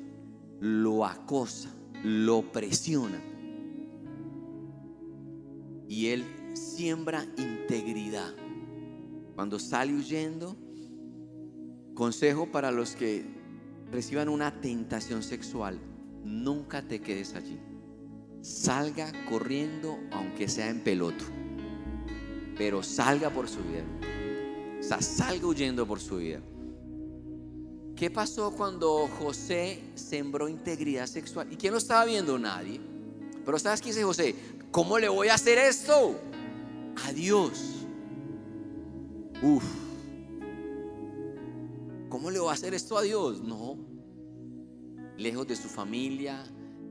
lo 0.60 1.06
acosa, 1.06 1.74
lo 2.04 2.52
presiona. 2.52 3.18
Y 5.88 6.08
él 6.08 6.24
siembra 6.54 7.26
integridad. 7.38 8.34
Cuando 9.34 9.58
sale 9.58 9.94
huyendo, 9.94 10.54
consejo 11.94 12.50
para 12.50 12.70
los 12.70 12.94
que 12.94 13.24
reciban 13.90 14.28
una 14.28 14.60
tentación 14.60 15.22
sexual, 15.22 15.78
nunca 16.24 16.86
te 16.86 17.00
quedes 17.00 17.34
allí 17.34 17.58
salga 18.42 19.12
corriendo 19.28 19.98
aunque 20.10 20.48
sea 20.48 20.68
en 20.68 20.80
peloto, 20.80 21.24
pero 22.58 22.82
salga 22.82 23.30
por 23.30 23.48
su 23.48 23.60
vida. 23.62 23.84
O 24.78 24.82
sea, 24.82 25.00
salga 25.00 25.46
huyendo 25.46 25.86
por 25.86 26.00
su 26.00 26.16
vida. 26.16 26.40
¿Qué 27.96 28.10
pasó 28.10 28.50
cuando 28.50 29.08
José 29.18 29.80
sembró 29.94 30.48
integridad 30.48 31.06
sexual? 31.06 31.52
¿Y 31.52 31.56
quién 31.56 31.72
lo 31.72 31.78
estaba 31.78 32.04
viendo? 32.04 32.36
Nadie. 32.38 32.80
Pero 33.44 33.58
¿sabes 33.58 33.80
qué 33.80 33.90
dice 33.90 34.02
José? 34.02 34.34
¿Cómo 34.72 34.98
le 34.98 35.08
voy 35.08 35.28
a 35.28 35.34
hacer 35.34 35.58
esto? 35.58 36.18
A 37.06 37.12
Dios. 37.12 37.86
Uf. 39.40 39.64
¿Cómo 42.08 42.30
le 42.30 42.40
voy 42.40 42.50
a 42.50 42.52
hacer 42.52 42.74
esto 42.74 42.98
a 42.98 43.02
Dios? 43.02 43.40
No. 43.40 43.76
lejos 45.16 45.46
de 45.46 45.54
su 45.54 45.68
familia, 45.68 46.42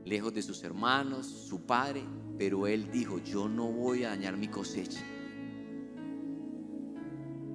lejos 0.04 0.34
de 0.34 0.42
sus 0.42 0.62
hermanos, 0.64 1.26
su 1.26 1.60
padre, 1.62 2.02
pero 2.38 2.66
él 2.66 2.90
dijo, 2.90 3.18
yo 3.18 3.48
no 3.48 3.70
voy 3.70 4.04
a 4.04 4.10
dañar 4.10 4.36
mi 4.36 4.48
cosecha. 4.48 5.00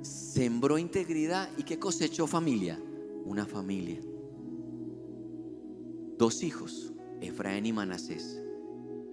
Sembró 0.02 0.78
integridad 0.78 1.50
y 1.58 1.64
¿qué 1.64 1.80
cosechó 1.80 2.28
familia? 2.28 2.80
Una 3.26 3.46
familia. 3.46 4.00
Dos 6.18 6.44
hijos, 6.44 6.94
Efraín 7.22 7.66
y 7.66 7.74
Manasés. 7.74 8.42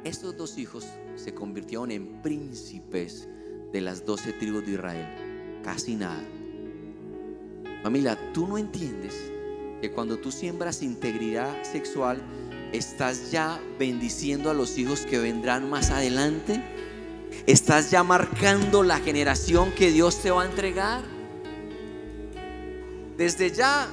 Estos 0.04 0.36
dos 0.36 0.58
hijos 0.58 0.86
se 1.16 1.34
convirtieron 1.34 1.90
en 1.90 2.20
príncipes 2.22 3.28
de 3.72 3.80
las 3.80 4.04
doce 4.04 4.32
tribus 4.34 4.66
de 4.66 4.72
Israel. 4.72 5.62
Casi 5.64 5.96
nada. 5.96 6.22
Familia, 7.82 8.32
tú 8.32 8.46
no 8.46 8.56
entiendes 8.56 9.14
que 9.80 9.90
cuando 9.90 10.18
tú 10.18 10.30
siembras 10.30 10.82
integridad 10.82 11.62
sexual, 11.62 12.22
estás 12.76 13.30
ya 13.30 13.60
bendiciendo 13.78 14.50
a 14.50 14.54
los 14.54 14.76
hijos 14.78 15.06
que 15.06 15.18
vendrán 15.18 15.70
más 15.70 15.90
adelante. 15.90 16.62
Estás 17.46 17.90
ya 17.90 18.02
marcando 18.02 18.82
la 18.82 18.98
generación 18.98 19.72
que 19.72 19.90
Dios 19.90 20.20
te 20.20 20.30
va 20.30 20.42
a 20.42 20.46
entregar. 20.46 21.02
Desde 23.16 23.50
ya, 23.52 23.88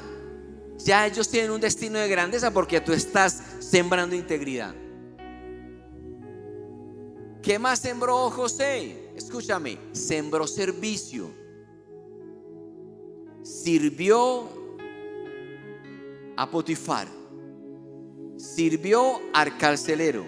ya 0.78 1.06
ellos 1.06 1.30
tienen 1.30 1.52
un 1.52 1.62
destino 1.62 2.00
de 2.00 2.08
grandeza 2.08 2.52
porque 2.52 2.82
tú 2.82 2.92
estás 2.94 3.42
sembrando 3.60 4.16
integridad. 4.16 4.74
¿Qué 7.42 7.58
más 7.60 7.80
sembró 7.80 8.30
José? 8.30 9.12
Escúchame, 9.16 9.78
sembró 9.92 10.48
servicio. 10.48 11.32
Sirvió 13.44 14.50
a 16.38 16.50
Potifar. 16.50 17.21
Sirvió 18.42 19.22
al 19.34 19.56
carcelero. 19.56 20.26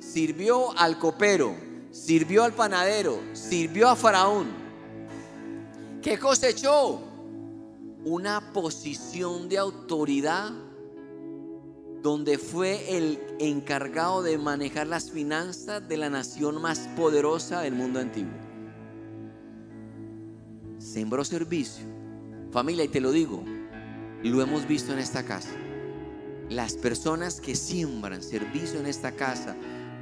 Sirvió 0.00 0.76
al 0.76 0.98
copero. 0.98 1.54
Sirvió 1.92 2.42
al 2.42 2.52
panadero. 2.52 3.20
Sirvió 3.32 3.88
a 3.88 3.94
Faraón. 3.94 4.48
¿Qué 6.02 6.18
cosechó? 6.18 7.00
Una 8.04 8.52
posición 8.52 9.48
de 9.48 9.56
autoridad 9.56 10.50
donde 12.02 12.38
fue 12.38 12.96
el 12.96 13.20
encargado 13.38 14.24
de 14.24 14.36
manejar 14.36 14.88
las 14.88 15.12
finanzas 15.12 15.88
de 15.88 15.96
la 15.96 16.10
nación 16.10 16.60
más 16.60 16.88
poderosa 16.96 17.60
del 17.60 17.74
mundo 17.74 18.00
antiguo. 18.00 18.34
Sembró 20.78 21.24
servicio. 21.24 21.84
Familia, 22.50 22.82
y 22.82 22.88
te 22.88 23.00
lo 23.00 23.12
digo, 23.12 23.44
lo 24.24 24.42
hemos 24.42 24.66
visto 24.66 24.92
en 24.92 24.98
esta 24.98 25.24
casa. 25.24 25.50
Las 26.50 26.74
personas 26.74 27.40
que 27.40 27.54
siembran 27.54 28.22
servicio 28.22 28.80
en 28.80 28.86
esta 28.86 29.12
casa, 29.12 29.54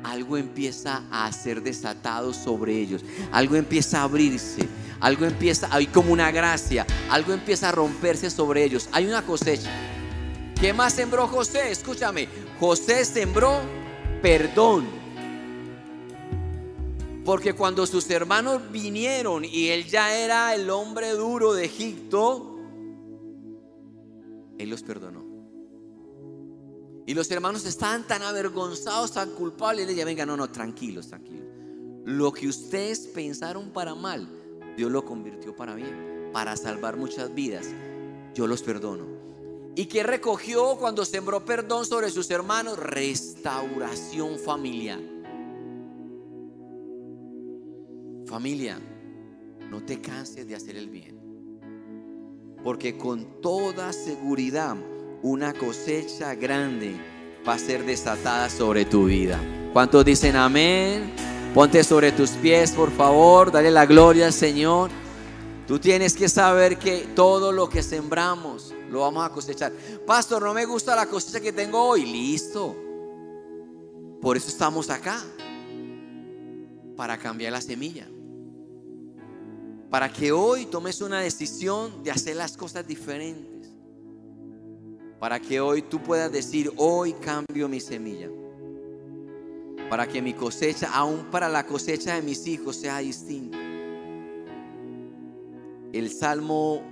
algo 0.05 0.37
empieza 0.37 1.03
a 1.11 1.31
ser 1.33 1.63
desatado 1.63 2.33
sobre 2.33 2.79
ellos. 2.81 3.03
Algo 3.33 3.57
empieza 3.57 4.01
a 4.01 4.05
abrirse. 4.05 4.69
Algo 5.01 5.25
empieza, 5.25 5.69
hay 5.73 5.87
como 5.89 6.13
una 6.13 6.31
gracia. 6.31 6.87
Algo 7.11 7.33
empieza 7.33 7.69
a 7.69 7.73
romperse 7.73 8.31
sobre 8.31 8.63
ellos. 8.63 8.89
Hay 8.93 9.07
una 9.07 9.23
cosecha. 9.23 9.71
¿Qué 10.61 10.73
más 10.73 10.95
sembró 10.95 11.27
José? 11.27 11.71
Escúchame, 11.71 12.29
José 12.61 13.05
sembró 13.05 13.61
perdón. 14.23 14.87
Porque 17.25 17.55
cuando 17.55 17.87
sus 17.87 18.09
hermanos 18.09 18.71
vinieron 18.71 19.45
y 19.45 19.69
él 19.69 19.87
ya 19.87 20.17
era 20.17 20.55
el 20.55 20.71
hombre 20.71 21.11
duro 21.11 21.55
de 21.55 21.65
Egipto, 21.65 22.61
él 24.59 24.71
los 24.71 24.83
perdonó. 24.85 25.26
Y 27.07 27.14
los 27.14 27.31
hermanos 27.31 27.64
estaban 27.64 28.05
tan 28.05 28.23
avergonzados, 28.23 29.12
tan 29.12 29.31
culpables. 29.31 29.85
Y 29.85 29.87
le 29.87 29.92
decía, 29.92 30.05
venga, 30.05 30.27
no, 30.27 30.37
no, 30.37 30.51
tranquilos, 30.51 31.07
tranquilos. 31.07 31.47
Lo 32.05 32.33
que 32.33 32.49
ustedes 32.49 33.07
pensaron 33.07 33.71
para 33.71 33.95
mal, 33.95 34.29
Dios 34.77 34.90
lo 34.90 35.05
convirtió 35.05 35.55
para 35.55 35.77
bien, 35.77 36.31
para 36.33 36.57
salvar 36.57 36.97
muchas 36.97 37.33
vidas. 37.33 37.66
Yo 38.35 38.49
los 38.49 38.62
perdono. 38.62 39.07
¿Y 39.77 39.87
qué 39.87 40.03
recogió 40.03 40.77
cuando 40.77 41.05
sembró 41.05 41.45
perdón 41.45 41.87
sobre 41.87 42.11
sus 42.11 42.29
hermanos? 42.31 42.79
Restauración 42.79 44.38
familiar. 44.38 45.01
Familia, 48.27 48.81
no 49.71 49.85
te 49.85 50.01
canses 50.01 50.49
de 50.49 50.57
hacer 50.57 50.77
el 50.77 50.88
bien. 50.88 51.21
Porque 52.64 52.99
con 52.99 53.40
toda 53.40 53.92
seguridad 53.92 54.77
una 55.22 55.52
cosecha 55.52 56.35
grande 56.35 56.96
va 57.46 57.55
a 57.55 57.59
ser 57.59 57.85
desatada 57.85 58.50
sobre 58.50 58.85
tu 58.85 59.07
vida. 59.07 59.40
¿Cuántos 59.72 60.05
dicen 60.05 60.37
amén? 60.37 61.12
Ponte 61.55 61.83
sobre 61.85 62.12
tus 62.12 62.31
pies, 62.31 62.72
por 62.72 62.90
favor. 62.90 63.50
Dale 63.50 63.70
la 63.70 63.87
gloria 63.87 64.26
al 64.26 64.33
Señor. 64.33 64.90
Tú 65.66 65.79
tienes 65.79 66.14
que 66.14 66.29
saber 66.29 66.79
que 66.79 67.09
todo 67.14 67.50
lo 67.50 67.68
que 67.68 67.83
sembramos 67.83 68.74
lo 68.90 69.00
vamos 69.00 69.24
a 69.24 69.31
cosechar. 69.31 69.72
Pastor, 70.07 70.42
no 70.42 70.55
me 70.55 70.64
gusta 70.64 70.94
la 70.94 71.07
cosecha 71.07 71.40
que 71.40 71.52
tengo 71.52 71.83
hoy. 71.83 72.05
Listo. 72.07 72.76
Por 74.20 74.37
eso 74.37 74.48
estamos 74.48 74.90
acá. 74.90 75.22
Para 76.96 77.18
cambiar 77.18 77.52
la 77.52 77.61
semilla. 77.61 78.07
Para 79.90 80.12
que 80.12 80.33
hoy 80.33 80.66
tomes 80.66 81.00
una 81.00 81.20
decisión 81.20 82.02
de 82.02 82.11
hacer 82.11 82.37
las 82.37 82.57
cosas 82.57 82.87
diferentes. 82.87 83.56
Para 85.18 85.40
que 85.40 85.61
hoy 85.61 85.83
tú 85.83 86.02
puedas 86.02 86.31
decir, 86.31 86.70
hoy 86.76 87.14
cambio 87.14 87.68
mi 87.68 87.81
semilla. 87.81 88.29
Para 89.88 90.07
que 90.07 90.20
mi 90.20 90.35
cosecha, 90.35 90.90
aún 90.92 91.26
para 91.31 91.48
la 91.48 91.66
cosecha 91.66 92.14
de 92.16 92.22
mis 92.22 92.46
hijos, 92.46 92.76
sea 92.76 92.98
distinta. 92.98 93.59
El 95.92 96.11
Salmo 96.11 96.83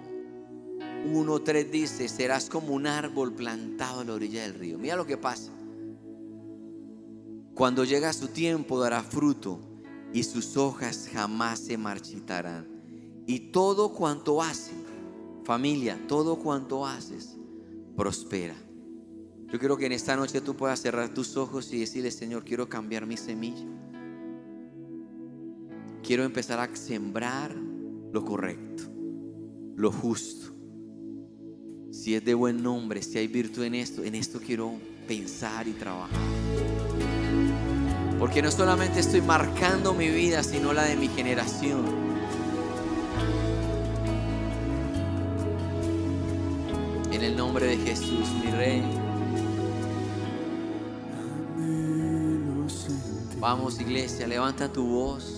1.3 1.07 1.71
dice, 1.71 2.09
serás 2.09 2.49
como 2.49 2.75
un 2.75 2.87
árbol 2.87 3.33
plantado 3.33 4.01
a 4.01 4.05
la 4.05 4.15
orilla 4.15 4.43
del 4.43 4.55
río. 4.55 4.79
Mira 4.79 4.97
lo 4.97 5.05
que 5.05 5.19
pasa. 5.19 5.53
Cuando 7.55 7.85
llega 7.85 8.13
su 8.13 8.29
tiempo 8.29 8.81
dará 8.81 9.03
fruto 9.03 9.61
y 10.13 10.23
sus 10.23 10.57
hojas 10.57 11.11
jamás 11.13 11.59
se 11.59 11.77
marchitarán. 11.77 12.67
Y 13.27 13.51
todo 13.53 13.93
cuanto 13.93 14.43
hace, 14.43 14.73
familia, 15.45 16.01
todo 16.09 16.37
cuanto 16.37 16.87
haces, 16.87 17.37
prospera. 17.97 18.55
Yo 19.47 19.59
quiero 19.59 19.77
que 19.77 19.87
en 19.87 19.93
esta 19.93 20.17
noche 20.17 20.41
tú 20.41 20.57
puedas 20.57 20.81
cerrar 20.81 21.15
tus 21.15 21.37
ojos 21.37 21.73
y 21.73 21.81
decirle, 21.81 22.11
Señor, 22.11 22.45
quiero 22.45 22.69
cambiar 22.69 23.07
mi 23.07 23.17
semilla. 23.17 23.67
Quiero 26.03 26.25
empezar 26.25 26.59
a 26.61 26.75
sembrar 26.77 27.55
lo 27.55 28.25
correcto, 28.25 28.85
lo 29.77 29.91
justo 29.91 30.55
si 31.95 32.17
es 32.17 32.25
de 32.25 32.35
buen 32.35 32.61
nombre, 32.61 33.03
si 33.03 33.19
hay 33.19 33.29
virtud 33.29 33.63
en 33.63 33.77
esto, 33.77 34.03
en 34.03 34.17
esto 34.17 34.41
quiero 34.45 34.73
pensar 35.07 35.69
y 35.69 35.73
trabajar. 35.73 36.19
Porque 38.19 38.43
no 38.43 38.51
solamente 38.51 38.99
estoy 38.99 39.21
marcando 39.21 39.95
mi 39.95 40.09
vida, 40.09 40.43
sino 40.43 40.73
la 40.73 40.85
de 40.85 40.97
mi 40.97 41.07
generación. 41.09 42.04
En 47.25 47.31
el 47.31 47.37
nombre 47.39 47.65
de 47.69 47.79
Jesús, 47.79 48.29
mi 48.45 48.51
Rey. 48.51 48.83
Vamos 53.41 53.81
iglesia, 53.81 54.27
levanta 54.27 54.71
tu 54.71 54.87
voz. 54.87 55.34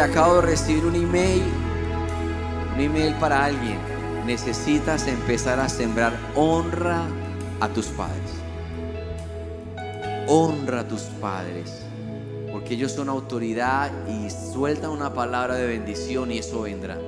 Acabo 0.00 0.36
de 0.36 0.42
recibir 0.42 0.84
un 0.84 0.94
email, 0.94 1.42
un 2.74 2.80
email 2.80 3.14
para 3.14 3.44
alguien. 3.44 3.78
Necesitas 4.26 5.06
empezar 5.06 5.58
a 5.58 5.68
sembrar 5.68 6.12
honra 6.34 7.04
a 7.60 7.68
tus 7.68 7.86
padres. 7.86 8.30
Honra 10.26 10.80
a 10.80 10.88
tus 10.88 11.02
padres, 11.02 11.82
porque 12.52 12.74
ellos 12.74 12.92
son 12.92 13.08
autoridad 13.08 13.90
y 14.06 14.28
sueltan 14.30 14.90
una 14.90 15.14
palabra 15.14 15.54
de 15.54 15.66
bendición 15.66 16.30
y 16.30 16.38
eso 16.38 16.62
vendrá. 16.62 16.98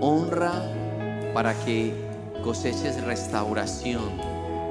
Honra 0.00 0.52
para 1.32 1.54
que 1.64 1.94
coseches 2.42 3.02
restauración. 3.04 4.02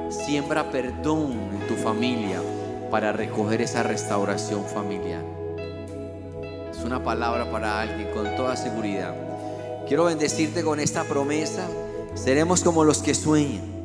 Siembra 0.09 0.69
perdón 0.69 1.31
en 1.53 1.67
tu 1.67 1.75
familia 1.75 2.41
para 2.91 3.13
recoger 3.13 3.61
esa 3.61 3.81
restauración 3.81 4.65
familiar. 4.65 5.30
Una 6.85 7.03
palabra 7.03 7.49
para 7.51 7.81
alguien 7.81 8.09
con 8.11 8.35
toda 8.35 8.55
seguridad. 8.55 9.13
Quiero 9.87 10.05
bendecirte 10.05 10.63
con 10.63 10.79
esta 10.79 11.03
promesa. 11.03 11.67
Seremos 12.15 12.61
como 12.63 12.83
los 12.83 12.99
que 12.99 13.13
sueñan. 13.13 13.81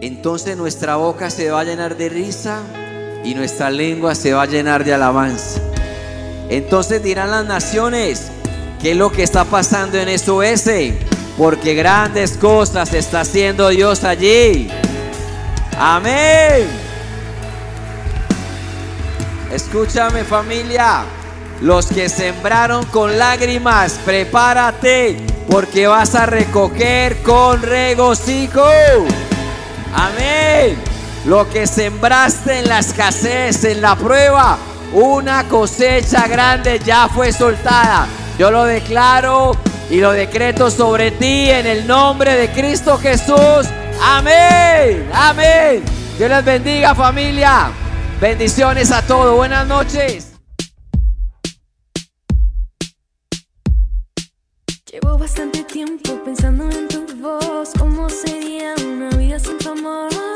Entonces 0.00 0.56
nuestra 0.56 0.96
boca 0.96 1.30
se 1.30 1.50
va 1.50 1.60
a 1.60 1.64
llenar 1.64 1.96
de 1.96 2.08
risa 2.08 2.60
y 3.24 3.34
nuestra 3.34 3.70
lengua 3.70 4.14
se 4.14 4.32
va 4.32 4.42
a 4.42 4.46
llenar 4.46 4.84
de 4.84 4.94
alabanza. 4.94 5.60
Entonces 6.48 7.02
dirán 7.02 7.30
las 7.30 7.44
naciones, 7.44 8.28
¿qué 8.80 8.92
es 8.92 8.96
lo 8.96 9.12
que 9.12 9.22
está 9.22 9.44
pasando 9.44 9.98
en 9.98 10.18
SOS? 10.18 10.70
Porque 11.36 11.74
grandes 11.74 12.32
cosas 12.32 12.92
está 12.94 13.20
haciendo 13.20 13.68
Dios 13.68 14.04
allí. 14.04 14.68
Amén. 15.78 16.66
Escúchame 19.52 20.24
familia, 20.24 21.04
los 21.60 21.86
que 21.86 22.08
sembraron 22.08 22.84
con 22.86 23.18
lágrimas, 23.18 23.98
prepárate 24.04 25.16
porque 25.50 25.86
vas 25.86 26.14
a 26.14 26.26
recoger 26.26 27.22
con 27.22 27.60
regocijo. 27.60 28.64
Amén. 29.94 30.78
Lo 31.26 31.48
que 31.50 31.66
sembraste 31.66 32.60
en 32.60 32.68
la 32.68 32.78
escasez, 32.78 33.64
en 33.64 33.82
la 33.82 33.94
prueba, 33.96 34.58
una 34.92 35.46
cosecha 35.48 36.26
grande 36.28 36.80
ya 36.84 37.08
fue 37.08 37.32
soltada. 37.32 38.06
Yo 38.38 38.50
lo 38.50 38.64
declaro 38.64 39.52
y 39.90 40.00
lo 40.00 40.12
decreto 40.12 40.70
sobre 40.70 41.10
ti 41.10 41.50
en 41.50 41.66
el 41.66 41.86
nombre 41.86 42.36
de 42.36 42.48
Cristo 42.52 42.96
Jesús. 42.96 43.66
Amén. 44.02 45.10
Amén. 45.12 45.82
Dios 46.16 46.30
les 46.30 46.44
bendiga 46.44 46.94
familia. 46.94 47.70
Bendiciones 48.20 48.90
a 48.92 49.02
todos. 49.02 49.36
Buenas 49.36 49.66
noches. 49.66 50.29
Bastante 55.20 55.62
tiempo 55.64 56.18
pensando 56.24 56.64
en 56.70 56.88
tu 56.88 57.04
voz, 57.18 57.72
cómo 57.78 58.08
sería 58.08 58.74
una 58.82 59.10
vida 59.10 59.38
sin 59.38 59.58
tu 59.58 59.68
amor. 59.68 60.29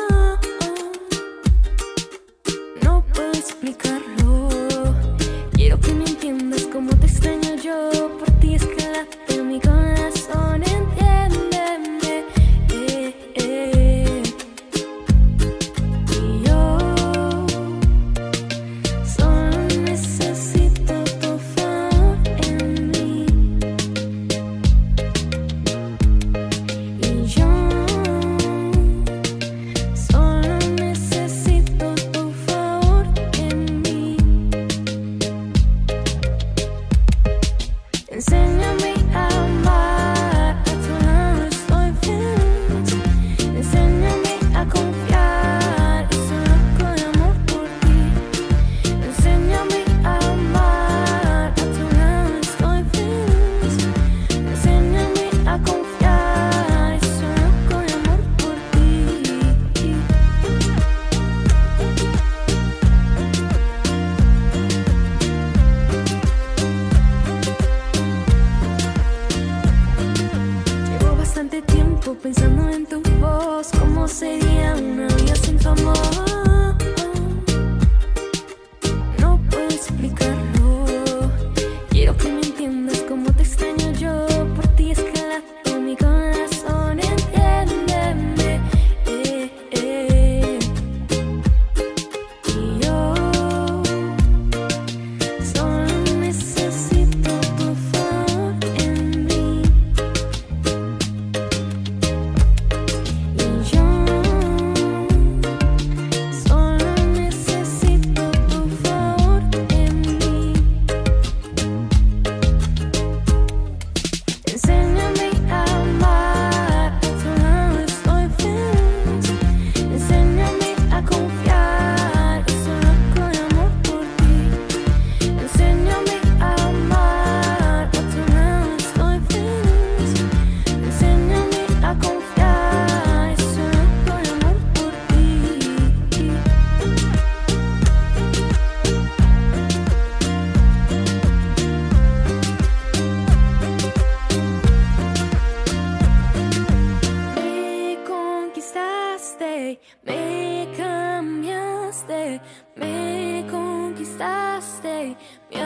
Me 150.02 150.68
cambiaste, 150.76 152.40
me 152.76 153.46
conquistaste, 153.50 155.16
me 155.50 155.60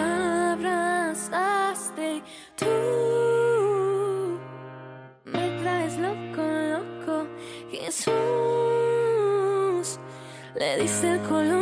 abrazaste. 0.53 2.09
Tú 2.57 2.66
me 5.24 5.44
traes 5.61 5.94
loco, 5.99 6.42
loco, 6.74 7.16
Jesús. 7.70 8.09
Le 10.55 10.78
diste 10.80 11.07
el 11.12 11.20
color 11.22 11.57